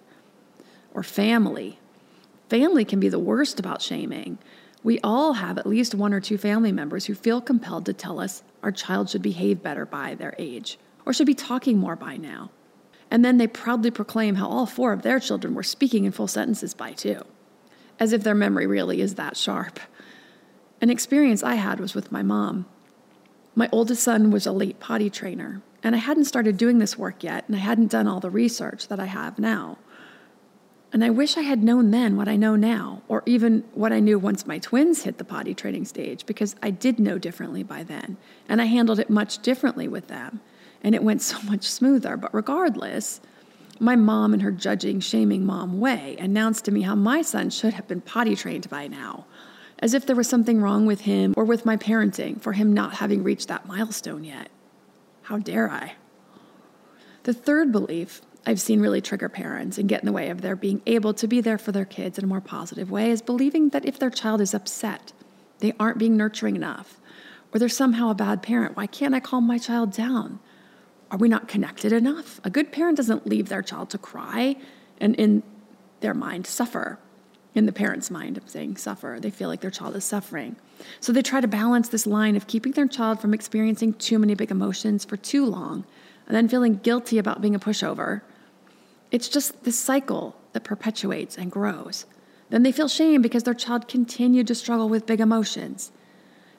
Or 0.93 1.01
family. 1.01 1.79
Family 2.49 2.85
can 2.85 2.99
be 2.99 3.09
the 3.09 3.17
worst 3.17 3.59
about 3.59 3.81
shaming. 3.81 4.37
We 4.83 4.99
all 5.03 5.33
have 5.33 5.57
at 5.57 5.65
least 5.65 5.95
one 5.95 6.13
or 6.13 6.21
two 6.21 6.37
family 6.37 6.71
members 6.71 7.05
who 7.05 7.15
feel 7.15 7.41
compelled 7.41 7.87
to 7.87 7.93
tell 7.93 8.19
us 8.19 8.43
our 8.61 8.71
child 8.71 9.09
should 9.09 9.23
behave 9.23 9.63
better 9.63 9.87
by 9.87 10.13
their 10.13 10.35
age 10.37 10.77
or 11.05 11.13
should 11.13 11.27
be 11.27 11.33
talking 11.33 11.77
more 11.77 11.95
by 11.95 12.17
now. 12.17 12.51
And 13.09 13.25
then 13.25 13.37
they 13.37 13.47
proudly 13.47 13.91
proclaim 13.91 14.35
how 14.35 14.47
all 14.47 14.65
four 14.65 14.93
of 14.93 15.01
their 15.01 15.19
children 15.19 15.53
were 15.53 15.63
speaking 15.63 16.05
in 16.05 16.11
full 16.11 16.27
sentences 16.27 16.73
by 16.73 16.93
two, 16.93 17.21
as 17.99 18.13
if 18.13 18.23
their 18.23 18.35
memory 18.35 18.65
really 18.65 19.01
is 19.01 19.15
that 19.15 19.35
sharp. 19.35 19.79
An 20.79 20.89
experience 20.89 21.43
I 21.43 21.55
had 21.55 21.79
was 21.79 21.93
with 21.93 22.11
my 22.11 22.23
mom. 22.23 22.65
My 23.53 23.67
oldest 23.71 24.01
son 24.01 24.31
was 24.31 24.47
a 24.47 24.53
late 24.53 24.79
potty 24.79 25.09
trainer, 25.09 25.61
and 25.83 25.93
I 25.93 25.99
hadn't 25.99 26.25
started 26.25 26.55
doing 26.55 26.79
this 26.79 26.97
work 26.97 27.21
yet, 27.23 27.43
and 27.47 27.55
I 27.55 27.59
hadn't 27.59 27.91
done 27.91 28.07
all 28.07 28.21
the 28.21 28.29
research 28.29 28.87
that 28.87 28.99
I 28.99 29.05
have 29.05 29.37
now. 29.37 29.77
And 30.93 31.03
I 31.03 31.09
wish 31.09 31.37
I 31.37 31.41
had 31.41 31.63
known 31.63 31.91
then 31.91 32.15
what 32.15 32.29
I 32.29 32.37
know 32.37 32.55
now, 32.55 33.01
or 33.09 33.23
even 33.25 33.63
what 33.73 33.91
I 33.91 33.99
knew 33.99 34.17
once 34.17 34.47
my 34.47 34.57
twins 34.57 35.03
hit 35.03 35.17
the 35.17 35.25
potty 35.25 35.53
training 35.53 35.85
stage, 35.85 36.25
because 36.25 36.55
I 36.61 36.69
did 36.69 36.97
know 36.97 37.17
differently 37.17 37.63
by 37.63 37.83
then, 37.83 38.17
and 38.47 38.61
I 38.61 38.65
handled 38.65 38.99
it 38.99 39.09
much 39.09 39.39
differently 39.39 39.87
with 39.87 40.07
them 40.07 40.39
and 40.83 40.95
it 40.95 41.03
went 41.03 41.21
so 41.21 41.41
much 41.43 41.63
smoother. 41.63 42.17
But 42.17 42.33
regardless, 42.33 43.21
my 43.79 43.95
mom, 43.95 44.33
in 44.33 44.41
her 44.41 44.51
judging, 44.51 44.99
shaming 44.99 45.45
mom 45.45 45.79
way, 45.79 46.15
announced 46.19 46.65
to 46.65 46.71
me 46.71 46.81
how 46.81 46.95
my 46.95 47.21
son 47.21 47.49
should 47.49 47.73
have 47.73 47.87
been 47.87 48.01
potty 48.01 48.35
trained 48.35 48.69
by 48.69 48.87
now, 48.87 49.25
as 49.79 49.93
if 49.93 50.05
there 50.05 50.15
was 50.15 50.27
something 50.27 50.61
wrong 50.61 50.85
with 50.85 51.01
him 51.01 51.33
or 51.35 51.43
with 51.43 51.65
my 51.65 51.77
parenting 51.77 52.39
for 52.39 52.53
him 52.53 52.73
not 52.73 52.95
having 52.95 53.23
reached 53.23 53.47
that 53.47 53.65
milestone 53.67 54.23
yet. 54.23 54.49
How 55.23 55.37
dare 55.37 55.69
I? 55.69 55.93
The 57.23 57.33
third 57.33 57.71
belief 57.71 58.21
I've 58.45 58.59
seen 58.59 58.81
really 58.81 59.01
trigger 59.01 59.29
parents 59.29 59.77
and 59.77 59.87
get 59.87 60.01
in 60.01 60.07
the 60.07 60.11
way 60.11 60.29
of 60.29 60.41
their 60.41 60.55
being 60.55 60.81
able 60.87 61.13
to 61.13 61.27
be 61.27 61.41
there 61.41 61.59
for 61.59 61.71
their 61.71 61.85
kids 61.85 62.17
in 62.17 62.23
a 62.23 62.27
more 62.27 62.41
positive 62.41 62.89
way 62.89 63.11
is 63.11 63.21
believing 63.21 63.69
that 63.69 63.85
if 63.85 63.99
their 63.99 64.09
child 64.09 64.41
is 64.41 64.53
upset, 64.53 65.13
they 65.59 65.73
aren't 65.79 65.99
being 65.99 66.17
nurturing 66.17 66.55
enough, 66.55 66.99
or 67.53 67.59
they're 67.59 67.69
somehow 67.69 68.09
a 68.09 68.15
bad 68.15 68.41
parent. 68.41 68.75
Why 68.75 68.87
can't 68.87 69.13
I 69.13 69.19
calm 69.19 69.45
my 69.45 69.59
child 69.59 69.91
down? 69.91 70.39
Are 71.11 71.17
we 71.17 71.27
not 71.27 71.49
connected 71.49 71.91
enough? 71.91 72.39
A 72.45 72.49
good 72.49 72.71
parent 72.71 72.95
doesn't 72.95 73.27
leave 73.27 73.49
their 73.49 73.61
child 73.61 73.89
to 73.91 73.97
cry 73.97 74.55
and 74.99 75.13
in 75.15 75.43
their 75.99 76.13
mind 76.13 76.47
suffer. 76.47 76.97
in 77.53 77.65
the 77.65 77.73
parent's 77.73 78.09
mind. 78.09 78.37
I'm 78.37 78.47
saying 78.47 78.77
suffer. 78.77 79.17
They 79.19 79.29
feel 79.29 79.49
like 79.49 79.59
their 79.59 79.69
child 79.69 79.93
is 79.97 80.05
suffering. 80.05 80.55
So 81.01 81.11
they 81.11 81.21
try 81.21 81.41
to 81.41 81.49
balance 81.49 81.89
this 81.89 82.07
line 82.07 82.37
of 82.37 82.47
keeping 82.47 82.71
their 82.71 82.87
child 82.87 83.19
from 83.19 83.33
experiencing 83.33 83.95
too 83.95 84.17
many 84.19 84.35
big 84.35 84.51
emotions 84.51 85.03
for 85.03 85.17
too 85.17 85.45
long 85.45 85.83
and 86.27 86.35
then 86.35 86.47
feeling 86.47 86.75
guilty 86.77 87.17
about 87.17 87.41
being 87.41 87.53
a 87.53 87.59
pushover. 87.59 88.21
It's 89.11 89.27
just 89.27 89.65
this 89.65 89.77
cycle 89.77 90.37
that 90.53 90.63
perpetuates 90.63 91.37
and 91.37 91.51
grows. 91.51 92.05
Then 92.49 92.63
they 92.63 92.71
feel 92.71 92.87
shame 92.87 93.21
because 93.21 93.43
their 93.43 93.53
child 93.53 93.89
continued 93.89 94.47
to 94.47 94.55
struggle 94.55 94.87
with 94.87 95.05
big 95.05 95.19
emotions. 95.19 95.91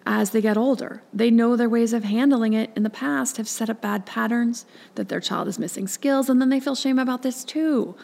As 0.05 0.31
they 0.31 0.41
get 0.41 0.57
older, 0.57 1.03
they 1.13 1.31
know 1.31 1.55
their 1.55 1.69
ways 1.69 1.93
of 1.93 2.05
handling 2.05 2.55
it 2.55 2.71
in 2.75 2.83
the 2.83 2.91
past 2.91 3.37
have 3.37 3.49
set 3.49 3.71
up 3.71 3.81
bad 3.81 4.05
patterns, 4.05 4.67
that 4.97 5.09
their 5.09 5.21
child 5.21 5.47
is 5.47 5.59
missing 5.59 5.87
skills, 5.87 6.29
and 6.29 6.41
then 6.41 6.49
they 6.49 6.59
feel 6.59 6.75
shame 6.75 6.99
about 6.99 7.23
this 7.23 7.45
too. 7.45 7.95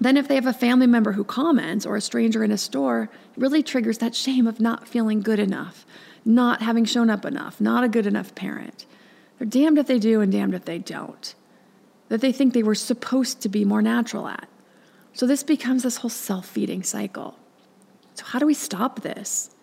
Then, 0.00 0.16
if 0.16 0.28
they 0.28 0.34
have 0.34 0.46
a 0.46 0.52
family 0.52 0.86
member 0.86 1.12
who 1.12 1.24
comments 1.24 1.86
or 1.86 1.96
a 1.96 2.00
stranger 2.00 2.44
in 2.44 2.50
a 2.50 2.58
store, 2.58 3.10
it 3.32 3.40
really 3.40 3.62
triggers 3.62 3.98
that 3.98 4.14
shame 4.14 4.46
of 4.46 4.60
not 4.60 4.88
feeling 4.88 5.20
good 5.20 5.38
enough, 5.38 5.86
not 6.24 6.62
having 6.62 6.84
shown 6.84 7.10
up 7.10 7.24
enough, 7.24 7.60
not 7.60 7.84
a 7.84 7.88
good 7.88 8.06
enough 8.06 8.34
parent. 8.34 8.86
They're 9.38 9.46
damned 9.46 9.78
if 9.78 9.86
they 9.86 9.98
do 9.98 10.20
and 10.20 10.30
damned 10.32 10.54
if 10.54 10.64
they 10.64 10.78
don't. 10.78 11.34
That 12.08 12.20
they 12.20 12.32
think 12.32 12.54
they 12.54 12.62
were 12.62 12.74
supposed 12.74 13.40
to 13.42 13.48
be 13.48 13.64
more 13.64 13.82
natural 13.82 14.28
at. 14.28 14.48
So, 15.12 15.26
this 15.26 15.42
becomes 15.42 15.84
this 15.84 15.98
whole 15.98 16.10
self 16.10 16.46
feeding 16.46 16.82
cycle. 16.82 17.38
So, 18.14 18.24
how 18.24 18.38
do 18.38 18.46
we 18.46 18.54
stop 18.54 19.02
this? 19.02 19.53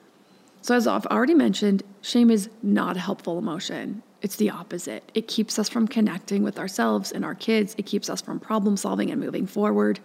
So, 0.61 0.75
as 0.75 0.85
I've 0.85 1.07
already 1.07 1.33
mentioned, 1.33 1.81
shame 2.01 2.29
is 2.29 2.49
not 2.61 2.95
a 2.95 2.99
helpful 2.99 3.39
emotion. 3.39 4.03
It's 4.21 4.35
the 4.35 4.51
opposite. 4.51 5.11
It 5.15 5.27
keeps 5.27 5.57
us 5.57 5.67
from 5.67 5.87
connecting 5.87 6.43
with 6.43 6.59
ourselves 6.59 7.11
and 7.11 7.25
our 7.25 7.33
kids. 7.33 7.73
It 7.79 7.87
keeps 7.87 8.09
us 8.09 8.21
from 8.21 8.39
problem 8.39 8.77
solving 8.77 9.09
and 9.09 9.19
moving 9.19 9.47
forward, 9.47 9.99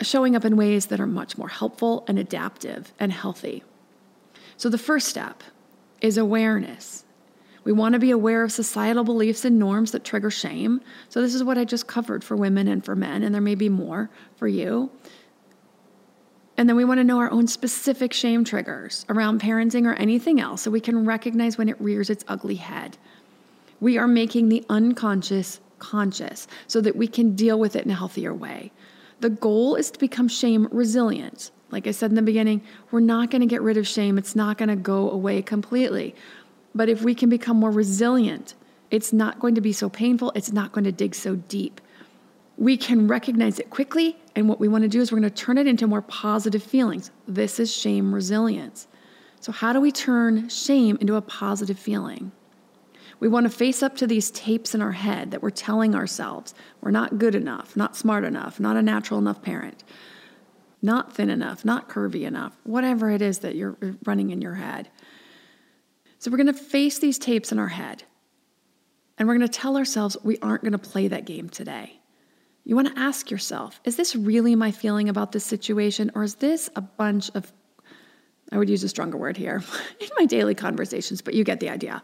showing 0.00 0.34
up 0.34 0.46
in 0.46 0.56
ways 0.56 0.86
that 0.86 0.98
are 0.98 1.06
much 1.06 1.36
more 1.36 1.48
helpful 1.48 2.04
and 2.08 2.18
adaptive 2.18 2.92
and 2.98 3.12
healthy. 3.12 3.62
So, 4.56 4.70
the 4.70 4.78
first 4.78 5.08
step 5.08 5.42
is 6.00 6.16
awareness. 6.16 7.04
We 7.64 7.72
want 7.72 7.92
to 7.92 7.98
be 7.98 8.10
aware 8.10 8.44
of 8.44 8.52
societal 8.52 9.04
beliefs 9.04 9.44
and 9.44 9.58
norms 9.58 9.92
that 9.92 10.04
trigger 10.04 10.30
shame. 10.30 10.80
So, 11.10 11.20
this 11.20 11.34
is 11.34 11.44
what 11.44 11.58
I 11.58 11.66
just 11.66 11.86
covered 11.86 12.24
for 12.24 12.34
women 12.34 12.66
and 12.66 12.82
for 12.82 12.96
men, 12.96 13.22
and 13.22 13.34
there 13.34 13.42
may 13.42 13.56
be 13.56 13.68
more 13.68 14.08
for 14.36 14.48
you. 14.48 14.90
And 16.58 16.68
then 16.68 16.74
we 16.74 16.84
want 16.84 16.98
to 16.98 17.04
know 17.04 17.20
our 17.20 17.30
own 17.30 17.46
specific 17.46 18.12
shame 18.12 18.44
triggers 18.44 19.06
around 19.08 19.40
parenting 19.40 19.86
or 19.86 19.94
anything 19.94 20.40
else 20.40 20.62
so 20.62 20.72
we 20.72 20.80
can 20.80 21.06
recognize 21.06 21.56
when 21.56 21.68
it 21.68 21.80
rears 21.80 22.10
its 22.10 22.24
ugly 22.26 22.56
head. 22.56 22.98
We 23.80 23.96
are 23.96 24.08
making 24.08 24.48
the 24.48 24.64
unconscious 24.68 25.60
conscious 25.78 26.48
so 26.66 26.80
that 26.80 26.96
we 26.96 27.06
can 27.06 27.36
deal 27.36 27.60
with 27.60 27.76
it 27.76 27.84
in 27.84 27.92
a 27.92 27.94
healthier 27.94 28.34
way. 28.34 28.72
The 29.20 29.30
goal 29.30 29.76
is 29.76 29.92
to 29.92 30.00
become 30.00 30.26
shame 30.26 30.66
resilient. 30.72 31.52
Like 31.70 31.86
I 31.86 31.92
said 31.92 32.10
in 32.10 32.16
the 32.16 32.22
beginning, 32.22 32.62
we're 32.90 32.98
not 32.98 33.30
going 33.30 33.42
to 33.42 33.46
get 33.46 33.62
rid 33.62 33.76
of 33.76 33.86
shame, 33.86 34.18
it's 34.18 34.34
not 34.34 34.58
going 34.58 34.68
to 34.68 34.76
go 34.76 35.08
away 35.08 35.42
completely. 35.42 36.12
But 36.74 36.88
if 36.88 37.02
we 37.02 37.14
can 37.14 37.28
become 37.28 37.56
more 37.56 37.70
resilient, 37.70 38.54
it's 38.90 39.12
not 39.12 39.38
going 39.38 39.54
to 39.54 39.60
be 39.60 39.72
so 39.72 39.88
painful, 39.88 40.32
it's 40.34 40.50
not 40.50 40.72
going 40.72 40.84
to 40.84 40.92
dig 40.92 41.14
so 41.14 41.36
deep 41.36 41.80
we 42.58 42.76
can 42.76 43.06
recognize 43.06 43.60
it 43.60 43.70
quickly. 43.70 44.16
And 44.34 44.48
what 44.48 44.60
we 44.60 44.68
want 44.68 44.82
to 44.82 44.88
do 44.88 45.00
is 45.00 45.12
we're 45.12 45.20
going 45.20 45.30
to 45.30 45.42
turn 45.42 45.58
it 45.58 45.66
into 45.66 45.86
more 45.86 46.02
positive 46.02 46.62
feelings. 46.62 47.10
This 47.26 47.60
is 47.60 47.74
shame 47.74 48.12
resilience. 48.12 48.88
So, 49.40 49.52
how 49.52 49.72
do 49.72 49.80
we 49.80 49.92
turn 49.92 50.48
shame 50.48 50.98
into 51.00 51.14
a 51.14 51.22
positive 51.22 51.78
feeling? 51.78 52.32
We 53.20 53.28
want 53.28 53.44
to 53.44 53.50
face 53.50 53.82
up 53.82 53.96
to 53.96 54.06
these 54.06 54.30
tapes 54.32 54.74
in 54.74 54.82
our 54.82 54.92
head 54.92 55.30
that 55.30 55.42
we're 55.42 55.50
telling 55.50 55.94
ourselves 55.94 56.54
we're 56.80 56.90
not 56.90 57.18
good 57.18 57.34
enough, 57.34 57.76
not 57.76 57.96
smart 57.96 58.24
enough, 58.24 58.58
not 58.58 58.76
a 58.76 58.82
natural 58.82 59.20
enough 59.20 59.40
parent, 59.40 59.84
not 60.82 61.14
thin 61.14 61.30
enough, 61.30 61.64
not 61.64 61.88
curvy 61.88 62.22
enough, 62.24 62.56
whatever 62.64 63.10
it 63.10 63.22
is 63.22 63.38
that 63.40 63.54
you're 63.54 63.76
running 64.04 64.30
in 64.30 64.42
your 64.42 64.54
head. 64.54 64.90
So, 66.18 66.32
we're 66.32 66.38
going 66.38 66.48
to 66.48 66.52
face 66.52 66.98
these 66.98 67.20
tapes 67.20 67.52
in 67.52 67.60
our 67.60 67.68
head 67.68 68.02
and 69.16 69.28
we're 69.28 69.36
going 69.36 69.48
to 69.48 69.58
tell 69.58 69.76
ourselves 69.76 70.16
we 70.24 70.38
aren't 70.38 70.62
going 70.62 70.72
to 70.72 70.78
play 70.78 71.06
that 71.06 71.24
game 71.24 71.48
today. 71.48 71.97
You 72.68 72.76
want 72.76 72.94
to 72.94 73.00
ask 73.00 73.30
yourself 73.30 73.80
is 73.84 73.96
this 73.96 74.14
really 74.14 74.54
my 74.54 74.70
feeling 74.70 75.08
about 75.08 75.32
this 75.32 75.44
situation, 75.44 76.10
or 76.14 76.22
is 76.22 76.34
this 76.34 76.68
a 76.76 76.82
bunch 76.82 77.30
of, 77.34 77.50
I 78.52 78.58
would 78.58 78.68
use 78.68 78.84
a 78.84 78.90
stronger 78.90 79.16
word 79.16 79.38
here, 79.38 79.62
in 80.00 80.08
my 80.18 80.26
daily 80.26 80.54
conversations, 80.54 81.22
but 81.22 81.32
you 81.32 81.44
get 81.44 81.60
the 81.60 81.70
idea. 81.70 82.02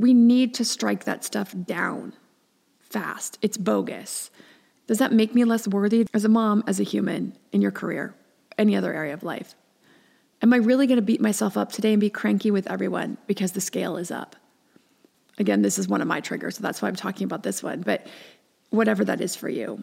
We 0.00 0.14
need 0.14 0.54
to 0.54 0.64
strike 0.64 1.04
that 1.04 1.22
stuff 1.22 1.54
down 1.64 2.12
fast. 2.80 3.38
It's 3.40 3.56
bogus. 3.56 4.32
Does 4.88 4.98
that 4.98 5.12
make 5.12 5.32
me 5.32 5.44
less 5.44 5.68
worthy 5.68 6.08
as 6.12 6.24
a 6.24 6.28
mom, 6.28 6.64
as 6.66 6.80
a 6.80 6.82
human, 6.82 7.38
in 7.52 7.62
your 7.62 7.70
career, 7.70 8.12
any 8.58 8.74
other 8.74 8.92
area 8.92 9.14
of 9.14 9.22
life? 9.22 9.54
Am 10.42 10.52
I 10.52 10.56
really 10.56 10.88
going 10.88 10.96
to 10.96 11.02
beat 11.02 11.20
myself 11.20 11.56
up 11.56 11.70
today 11.70 11.92
and 11.92 12.00
be 12.00 12.10
cranky 12.10 12.50
with 12.50 12.68
everyone 12.68 13.16
because 13.28 13.52
the 13.52 13.60
scale 13.60 13.96
is 13.96 14.10
up? 14.10 14.34
Again, 15.38 15.62
this 15.62 15.78
is 15.78 15.86
one 15.86 16.02
of 16.02 16.08
my 16.08 16.20
triggers, 16.20 16.56
so 16.56 16.62
that's 16.62 16.82
why 16.82 16.88
I'm 16.88 16.96
talking 16.96 17.24
about 17.24 17.44
this 17.44 17.62
one. 17.62 17.82
But 17.82 18.08
whatever 18.70 19.04
that 19.04 19.20
is 19.20 19.36
for 19.36 19.48
you. 19.48 19.82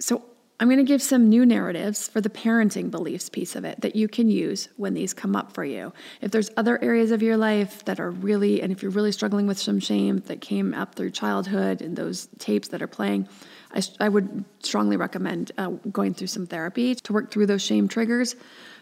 So, 0.00 0.22
I'm 0.58 0.68
going 0.68 0.78
to 0.78 0.84
give 0.84 1.02
some 1.02 1.28
new 1.28 1.44
narratives 1.44 2.08
for 2.08 2.22
the 2.22 2.30
parenting 2.30 2.90
beliefs 2.90 3.28
piece 3.28 3.56
of 3.56 3.66
it 3.66 3.82
that 3.82 3.94
you 3.94 4.08
can 4.08 4.30
use 4.30 4.70
when 4.76 4.94
these 4.94 5.12
come 5.12 5.36
up 5.36 5.52
for 5.52 5.66
you. 5.66 5.92
If 6.22 6.30
there's 6.30 6.50
other 6.56 6.82
areas 6.82 7.10
of 7.10 7.22
your 7.22 7.36
life 7.36 7.84
that 7.84 8.00
are 8.00 8.10
really, 8.10 8.62
and 8.62 8.72
if 8.72 8.80
you're 8.80 8.90
really 8.90 9.12
struggling 9.12 9.46
with 9.46 9.58
some 9.58 9.80
shame 9.80 10.20
that 10.26 10.40
came 10.40 10.72
up 10.72 10.94
through 10.94 11.10
childhood 11.10 11.82
and 11.82 11.94
those 11.94 12.28
tapes 12.38 12.68
that 12.68 12.80
are 12.80 12.86
playing, 12.86 13.28
I, 13.74 13.82
I 14.00 14.08
would 14.08 14.46
strongly 14.60 14.96
recommend 14.96 15.52
uh, 15.58 15.68
going 15.92 16.14
through 16.14 16.28
some 16.28 16.46
therapy 16.46 16.94
to 16.94 17.12
work 17.12 17.30
through 17.30 17.46
those 17.46 17.62
shame 17.62 17.86
triggers 17.86 18.34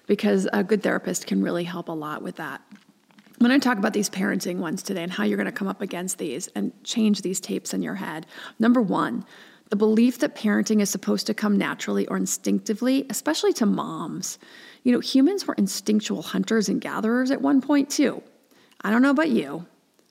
because 0.06 0.46
a 0.52 0.62
good 0.62 0.82
therapist 0.82 1.26
can 1.26 1.42
really 1.42 1.64
help 1.64 1.88
a 1.88 1.92
lot 1.92 2.22
with 2.22 2.36
that. 2.36 2.62
I'm 3.40 3.46
going 3.46 3.60
to 3.60 3.64
talk 3.68 3.78
about 3.78 3.92
these 3.92 4.08
parenting 4.08 4.58
ones 4.58 4.82
today 4.82 5.02
and 5.02 5.12
how 5.12 5.24
you're 5.24 5.36
going 5.36 5.46
to 5.46 5.52
come 5.52 5.68
up 5.68 5.80
against 5.80 6.18
these 6.18 6.46
and 6.48 6.72
change 6.84 7.22
these 7.22 7.40
tapes 7.40 7.74
in 7.74 7.82
your 7.82 7.96
head. 7.96 8.26
Number 8.58 8.80
one, 8.80 9.24
the 9.70 9.76
belief 9.76 10.20
that 10.20 10.36
parenting 10.36 10.80
is 10.80 10.90
supposed 10.90 11.26
to 11.26 11.34
come 11.34 11.58
naturally 11.58 12.06
or 12.06 12.16
instinctively, 12.16 13.06
especially 13.10 13.52
to 13.54 13.66
moms. 13.66 14.38
You 14.84 14.92
know, 14.92 15.00
humans 15.00 15.46
were 15.46 15.54
instinctual 15.54 16.22
hunters 16.22 16.68
and 16.68 16.80
gatherers 16.80 17.30
at 17.30 17.42
one 17.42 17.60
point 17.60 17.90
too. 17.90 18.22
I 18.82 18.90
don't 18.90 19.02
know 19.02 19.10
about 19.10 19.30
you, 19.30 19.66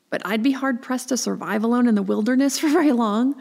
but 0.09 0.21
I'd 0.25 0.43
be 0.43 0.51
hard 0.51 0.81
pressed 0.81 1.09
to 1.09 1.17
survive 1.17 1.63
alone 1.63 1.87
in 1.87 1.95
the 1.95 2.01
wilderness 2.01 2.59
for 2.59 2.67
very 2.67 2.91
long. 2.91 3.35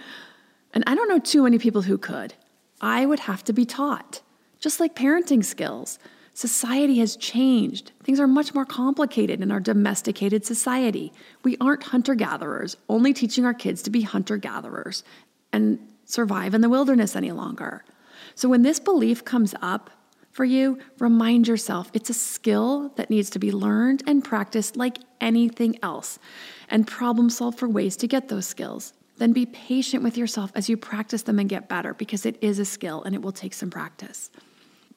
And 0.75 0.85
I 0.87 0.95
don't 0.95 1.09
know 1.09 1.19
too 1.19 1.43
many 1.43 1.59
people 1.59 1.83
who 1.83 1.99
could. 1.99 2.35
I 2.81 3.05
would 3.05 3.21
have 3.21 3.43
to 3.45 3.53
be 3.53 3.65
taught, 3.65 4.23
just 4.61 4.81
like 4.81 4.95
parenting 4.95 5.45
skills. 5.45 5.99
Society 6.35 6.99
has 6.99 7.17
changed. 7.17 7.93
Things 8.03 8.19
are 8.19 8.27
much 8.27 8.55
more 8.55 8.65
complicated 8.65 9.43
in 9.43 9.53
our 9.53 9.61
domesticated 9.61 10.47
society. 10.47 11.13
We 11.45 11.57
aren't 11.61 11.83
hunter 11.83 12.15
gatherers, 12.15 12.77
only 12.89 13.13
teaching 13.13 13.45
our 13.45 13.53
kids 13.55 13.83
to 13.83 13.91
be 13.91 14.03
hunter 14.03 14.39
gatherers 14.39 15.05
and 15.53 15.79
survive 16.07 16.55
in 16.55 16.63
the 16.63 16.71
wilderness 16.71 17.15
any 17.15 17.33
longer. 17.33 17.85
So 18.35 18.49
when 18.49 18.63
this 18.63 18.81
belief 18.81 19.25
comes 19.25 19.55
up 19.61 19.91
for 20.31 20.45
you, 20.47 20.79
remind 20.99 21.47
yourself 21.47 21.91
it's 21.93 22.09
a 22.09 22.15
skill 22.15 22.89
that 22.97 23.11
needs 23.11 23.29
to 23.31 23.39
be 23.39 23.53
learned 23.53 24.03
and 24.07 24.25
practiced 24.25 24.77
like 24.77 24.99
anything 25.21 25.79
else, 25.83 26.19
and 26.71 26.87
problem 26.87 27.29
solve 27.29 27.57
for 27.57 27.69
ways 27.69 27.97
to 27.99 28.09
get 28.09 28.29
those 28.29 28.47
skills. 28.47 28.95
Then 29.19 29.35
be 29.35 29.45
patient 29.45 30.03
with 30.03 30.17
yourself 30.17 30.51
as 30.55 30.71
you 30.71 30.79
practice 30.79 31.23
them 31.23 31.39
and 31.39 31.49
get 31.49 31.69
better 31.69 31.93
because 31.93 32.25
it 32.25 32.39
is 32.41 32.59
a 32.59 32.65
skill 32.65 33.03
and 33.05 33.15
it 33.15 33.21
will 33.21 33.33
take 33.33 33.53
some 33.53 33.71
practice. 33.71 34.31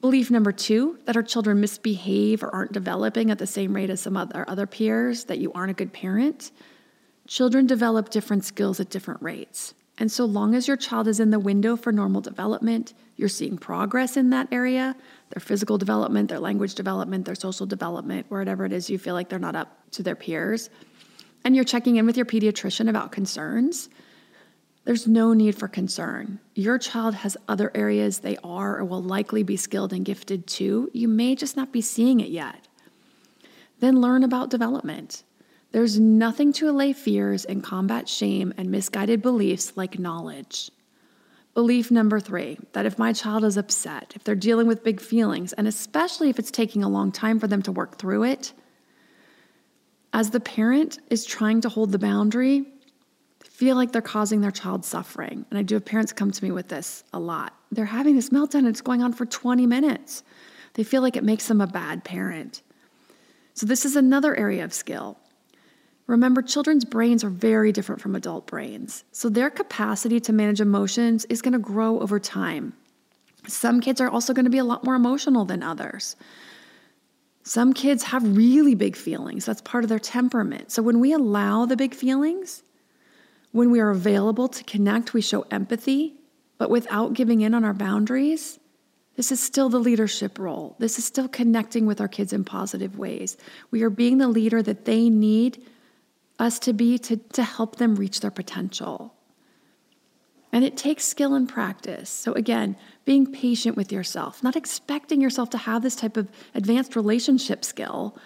Belief 0.00 0.30
number 0.30 0.52
two 0.52 0.98
that 1.06 1.16
our 1.16 1.22
children 1.22 1.60
misbehave 1.60 2.42
or 2.42 2.54
aren't 2.54 2.72
developing 2.72 3.30
at 3.30 3.38
the 3.38 3.46
same 3.46 3.74
rate 3.74 3.90
as 3.90 4.00
some 4.00 4.16
other, 4.16 4.44
other 4.48 4.66
peers, 4.66 5.24
that 5.24 5.38
you 5.38 5.52
aren't 5.52 5.70
a 5.70 5.74
good 5.74 5.92
parent. 5.92 6.50
Children 7.26 7.66
develop 7.66 8.10
different 8.10 8.44
skills 8.44 8.78
at 8.78 8.90
different 8.90 9.22
rates. 9.22 9.74
And 9.98 10.12
so 10.12 10.26
long 10.26 10.54
as 10.54 10.68
your 10.68 10.76
child 10.76 11.08
is 11.08 11.20
in 11.20 11.30
the 11.30 11.38
window 11.38 11.74
for 11.74 11.90
normal 11.90 12.20
development, 12.20 12.92
you're 13.16 13.30
seeing 13.30 13.56
progress 13.56 14.16
in 14.18 14.30
that 14.30 14.48
area 14.52 14.94
their 15.30 15.40
physical 15.40 15.78
development, 15.78 16.28
their 16.28 16.38
language 16.38 16.74
development, 16.74 17.24
their 17.24 17.34
social 17.34 17.66
development, 17.66 18.26
whatever 18.28 18.64
it 18.64 18.72
is 18.72 18.88
you 18.88 18.98
feel 18.98 19.14
like 19.14 19.28
they're 19.28 19.38
not 19.38 19.56
up 19.56 19.90
to 19.90 20.02
their 20.02 20.14
peers. 20.14 20.70
And 21.44 21.56
you're 21.56 21.64
checking 21.64 21.96
in 21.96 22.06
with 22.06 22.16
your 22.16 22.26
pediatrician 22.26 22.88
about 22.88 23.10
concerns 23.10 23.88
there's 24.86 25.08
no 25.08 25.32
need 25.32 25.58
for 25.58 25.66
concern. 25.66 26.38
Your 26.54 26.78
child 26.78 27.16
has 27.16 27.36
other 27.48 27.72
areas 27.74 28.20
they 28.20 28.36
are 28.44 28.78
or 28.78 28.84
will 28.84 29.02
likely 29.02 29.42
be 29.42 29.56
skilled 29.56 29.92
and 29.92 30.04
gifted 30.04 30.46
to. 30.46 30.88
You 30.94 31.08
may 31.08 31.34
just 31.34 31.56
not 31.56 31.72
be 31.72 31.80
seeing 31.80 32.20
it 32.20 32.28
yet. 32.28 32.68
Then 33.80 34.00
learn 34.00 34.22
about 34.22 34.48
development. 34.48 35.24
There's 35.72 35.98
nothing 35.98 36.52
to 36.54 36.70
allay 36.70 36.92
fears 36.92 37.44
and 37.44 37.64
combat 37.64 38.08
shame 38.08 38.54
and 38.56 38.70
misguided 38.70 39.22
beliefs 39.22 39.72
like 39.76 39.98
knowledge. 39.98 40.70
Belief 41.52 41.90
number 41.90 42.20
three 42.20 42.56
that 42.72 42.86
if 42.86 42.96
my 42.96 43.12
child 43.12 43.42
is 43.42 43.56
upset, 43.56 44.12
if 44.14 44.22
they're 44.22 44.36
dealing 44.36 44.68
with 44.68 44.84
big 44.84 45.00
feelings, 45.00 45.52
and 45.54 45.66
especially 45.66 46.30
if 46.30 46.38
it's 46.38 46.52
taking 46.52 46.84
a 46.84 46.88
long 46.88 47.10
time 47.10 47.40
for 47.40 47.48
them 47.48 47.62
to 47.62 47.72
work 47.72 47.98
through 47.98 48.22
it, 48.22 48.52
as 50.12 50.30
the 50.30 50.38
parent 50.38 51.00
is 51.10 51.24
trying 51.24 51.60
to 51.62 51.68
hold 51.68 51.90
the 51.90 51.98
boundary, 51.98 52.66
feel 53.56 53.74
like 53.74 53.90
they're 53.90 54.02
causing 54.02 54.42
their 54.42 54.50
child 54.50 54.84
suffering. 54.84 55.46
And 55.48 55.58
I 55.58 55.62
do 55.62 55.76
have 55.76 55.84
parents 55.86 56.12
come 56.12 56.30
to 56.30 56.44
me 56.44 56.50
with 56.50 56.68
this 56.68 57.02
a 57.14 57.18
lot. 57.18 57.54
They're 57.72 57.86
having 57.86 58.14
this 58.14 58.28
meltdown 58.28 58.58
and 58.58 58.68
it's 58.68 58.82
going 58.82 59.02
on 59.02 59.14
for 59.14 59.24
20 59.24 59.66
minutes. 59.66 60.22
They 60.74 60.84
feel 60.84 61.00
like 61.00 61.16
it 61.16 61.24
makes 61.24 61.48
them 61.48 61.62
a 61.62 61.66
bad 61.66 62.04
parent. 62.04 62.60
So, 63.54 63.64
this 63.64 63.86
is 63.86 63.96
another 63.96 64.36
area 64.36 64.62
of 64.62 64.74
skill. 64.74 65.18
Remember, 66.06 66.42
children's 66.42 66.84
brains 66.84 67.24
are 67.24 67.30
very 67.30 67.72
different 67.72 68.02
from 68.02 68.14
adult 68.14 68.46
brains. 68.46 69.04
So, 69.12 69.30
their 69.30 69.48
capacity 69.48 70.20
to 70.20 70.34
manage 70.34 70.60
emotions 70.60 71.24
is 71.24 71.40
going 71.40 71.54
to 71.54 71.58
grow 71.58 71.98
over 72.00 72.20
time. 72.20 72.74
Some 73.48 73.80
kids 73.80 74.02
are 74.02 74.10
also 74.10 74.34
going 74.34 74.44
to 74.44 74.50
be 74.50 74.58
a 74.58 74.64
lot 74.64 74.84
more 74.84 74.96
emotional 74.96 75.46
than 75.46 75.62
others. 75.62 76.14
Some 77.42 77.72
kids 77.72 78.02
have 78.02 78.36
really 78.36 78.74
big 78.74 78.96
feelings. 78.96 79.46
That's 79.46 79.62
part 79.62 79.82
of 79.82 79.88
their 79.88 79.98
temperament. 79.98 80.70
So 80.72 80.82
when 80.82 81.00
we 81.00 81.14
allow 81.14 81.64
the 81.64 81.76
big 81.76 81.94
feelings, 81.94 82.62
when 83.56 83.70
we 83.70 83.80
are 83.80 83.90
available 83.90 84.48
to 84.48 84.62
connect, 84.64 85.14
we 85.14 85.22
show 85.22 85.46
empathy, 85.50 86.14
but 86.58 86.68
without 86.68 87.14
giving 87.14 87.40
in 87.40 87.54
on 87.54 87.64
our 87.64 87.72
boundaries. 87.72 88.60
This 89.16 89.32
is 89.32 89.42
still 89.42 89.70
the 89.70 89.78
leadership 89.78 90.38
role. 90.38 90.76
This 90.78 90.98
is 90.98 91.06
still 91.06 91.26
connecting 91.26 91.86
with 91.86 91.98
our 92.02 92.06
kids 92.06 92.34
in 92.34 92.44
positive 92.44 92.98
ways. 92.98 93.38
We 93.70 93.82
are 93.82 93.88
being 93.88 94.18
the 94.18 94.28
leader 94.28 94.62
that 94.62 94.84
they 94.84 95.08
need 95.08 95.64
us 96.38 96.58
to 96.60 96.74
be 96.74 96.98
to, 96.98 97.16
to 97.16 97.42
help 97.42 97.76
them 97.76 97.96
reach 97.96 98.20
their 98.20 98.30
potential. 98.30 99.14
And 100.52 100.62
it 100.62 100.76
takes 100.76 101.06
skill 101.06 101.32
and 101.32 101.48
practice. 101.48 102.10
So, 102.10 102.34
again, 102.34 102.76
being 103.06 103.32
patient 103.32 103.74
with 103.74 103.90
yourself, 103.90 104.42
not 104.42 104.54
expecting 104.54 105.22
yourself 105.22 105.48
to 105.50 105.58
have 105.58 105.80
this 105.80 105.96
type 105.96 106.18
of 106.18 106.28
advanced 106.54 106.94
relationship 106.94 107.64
skill 107.64 108.18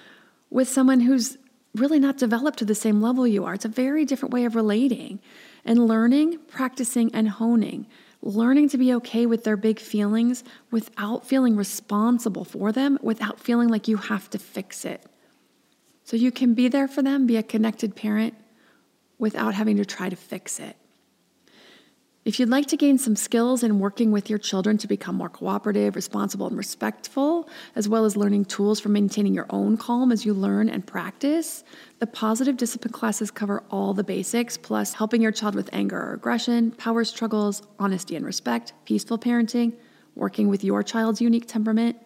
with 0.50 0.68
someone 0.68 0.98
who's 0.98 1.38
really 1.74 1.98
not 1.98 2.18
developed 2.18 2.58
to 2.58 2.64
the 2.64 2.74
same 2.74 3.00
level 3.00 3.26
you 3.26 3.44
are. 3.44 3.54
It's 3.54 3.64
a 3.64 3.68
very 3.68 4.04
different 4.04 4.32
way 4.32 4.44
of 4.44 4.54
relating 4.54 5.20
and 5.64 5.86
learning, 5.86 6.38
practicing, 6.48 7.14
and 7.14 7.28
honing. 7.28 7.86
Learning 8.22 8.68
to 8.68 8.78
be 8.78 8.92
okay 8.94 9.24
with 9.24 9.44
their 9.44 9.56
big 9.56 9.78
feelings 9.78 10.44
without 10.70 11.26
feeling 11.26 11.56
responsible 11.56 12.44
for 12.44 12.70
them, 12.72 12.98
without 13.02 13.40
feeling 13.40 13.68
like 13.68 13.88
you 13.88 13.96
have 13.96 14.28
to 14.30 14.38
fix 14.38 14.84
it. 14.84 15.04
So 16.04 16.16
you 16.16 16.30
can 16.32 16.54
be 16.54 16.68
there 16.68 16.88
for 16.88 17.02
them, 17.02 17.26
be 17.26 17.36
a 17.36 17.42
connected 17.42 17.94
parent 17.94 18.34
without 19.18 19.54
having 19.54 19.76
to 19.76 19.84
try 19.84 20.08
to 20.08 20.16
fix 20.16 20.58
it. 20.58 20.76
If 22.22 22.38
you'd 22.38 22.50
like 22.50 22.66
to 22.66 22.76
gain 22.76 22.98
some 22.98 23.16
skills 23.16 23.62
in 23.62 23.78
working 23.78 24.12
with 24.12 24.28
your 24.28 24.38
children 24.38 24.76
to 24.78 24.86
become 24.86 25.14
more 25.14 25.30
cooperative, 25.30 25.96
responsible, 25.96 26.46
and 26.46 26.56
respectful, 26.56 27.48
as 27.74 27.88
well 27.88 28.04
as 28.04 28.14
learning 28.14 28.44
tools 28.44 28.78
for 28.78 28.90
maintaining 28.90 29.32
your 29.32 29.46
own 29.48 29.78
calm 29.78 30.12
as 30.12 30.26
you 30.26 30.34
learn 30.34 30.68
and 30.68 30.86
practice, 30.86 31.64
the 31.98 32.06
positive 32.06 32.58
discipline 32.58 32.92
classes 32.92 33.30
cover 33.30 33.62
all 33.70 33.94
the 33.94 34.04
basics, 34.04 34.58
plus 34.58 34.92
helping 34.92 35.22
your 35.22 35.32
child 35.32 35.54
with 35.54 35.70
anger 35.72 35.96
or 35.96 36.12
aggression, 36.12 36.72
power 36.72 37.04
struggles, 37.04 37.62
honesty 37.78 38.16
and 38.16 38.26
respect, 38.26 38.74
peaceful 38.84 39.16
parenting, 39.16 39.72
working 40.14 40.48
with 40.48 40.62
your 40.62 40.82
child's 40.82 41.22
unique 41.22 41.48
temperament. 41.48 41.96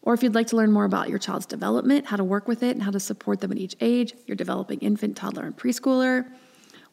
Or 0.00 0.14
if 0.14 0.22
you'd 0.22 0.34
like 0.34 0.46
to 0.48 0.56
learn 0.56 0.72
more 0.72 0.86
about 0.86 1.10
your 1.10 1.18
child's 1.18 1.44
development, 1.44 2.06
how 2.06 2.16
to 2.16 2.24
work 2.24 2.48
with 2.48 2.62
it, 2.62 2.70
and 2.70 2.82
how 2.82 2.92
to 2.92 3.00
support 3.00 3.40
them 3.40 3.52
at 3.52 3.58
each 3.58 3.76
age, 3.82 4.14
your 4.26 4.36
developing 4.36 4.78
infant, 4.78 5.18
toddler, 5.18 5.44
and 5.44 5.54
preschooler 5.54 6.24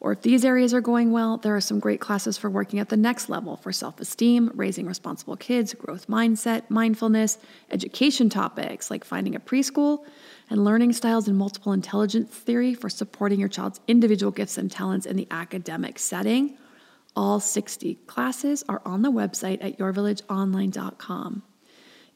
or 0.00 0.12
if 0.12 0.22
these 0.22 0.44
areas 0.44 0.74
are 0.74 0.80
going 0.80 1.10
well, 1.10 1.38
there 1.38 1.56
are 1.56 1.60
some 1.60 1.80
great 1.80 2.00
classes 2.00 2.36
for 2.36 2.50
working 2.50 2.78
at 2.78 2.90
the 2.90 2.96
next 2.96 3.28
level 3.28 3.56
for 3.56 3.72
self 3.72 4.00
esteem, 4.00 4.50
raising 4.54 4.86
responsible 4.86 5.36
kids, 5.36 5.74
growth 5.74 6.06
mindset, 6.08 6.68
mindfulness, 6.68 7.38
education 7.70 8.28
topics 8.28 8.90
like 8.90 9.04
finding 9.04 9.34
a 9.34 9.40
preschool, 9.40 10.04
and 10.50 10.64
learning 10.64 10.92
styles 10.92 11.28
and 11.28 11.36
multiple 11.36 11.72
intelligence 11.72 12.30
theory 12.30 12.74
for 12.74 12.90
supporting 12.90 13.40
your 13.40 13.48
child's 13.48 13.80
individual 13.88 14.30
gifts 14.30 14.58
and 14.58 14.70
talents 14.70 15.06
in 15.06 15.16
the 15.16 15.26
academic 15.30 15.98
setting. 15.98 16.56
All 17.16 17.40
60 17.40 17.94
classes 18.06 18.62
are 18.68 18.82
on 18.84 19.00
the 19.00 19.10
website 19.10 19.64
at 19.64 19.78
yourvillageonline.com. 19.78 21.42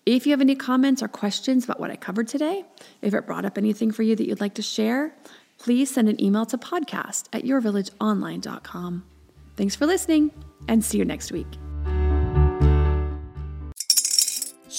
If 0.06 0.26
you 0.26 0.32
have 0.32 0.40
any 0.40 0.54
comments 0.54 1.02
or 1.02 1.08
questions 1.08 1.64
about 1.64 1.78
what 1.78 1.90
I 1.90 1.96
covered 1.96 2.28
today, 2.28 2.64
if 3.02 3.14
it 3.14 3.26
brought 3.26 3.44
up 3.44 3.58
anything 3.58 3.90
for 3.92 4.02
you 4.02 4.16
that 4.16 4.26
you'd 4.26 4.40
like 4.40 4.54
to 4.54 4.62
share, 4.62 5.14
please 5.60 5.90
send 5.90 6.08
an 6.08 6.20
email 6.20 6.46
to 6.46 6.58
podcast 6.58 7.28
at 7.32 7.44
yourvillageonline.com. 7.44 9.04
Thanks 9.56 9.76
for 9.76 9.86
listening 9.86 10.30
and 10.68 10.84
see 10.84 10.98
you 10.98 11.04
next 11.04 11.30
week. 11.30 11.46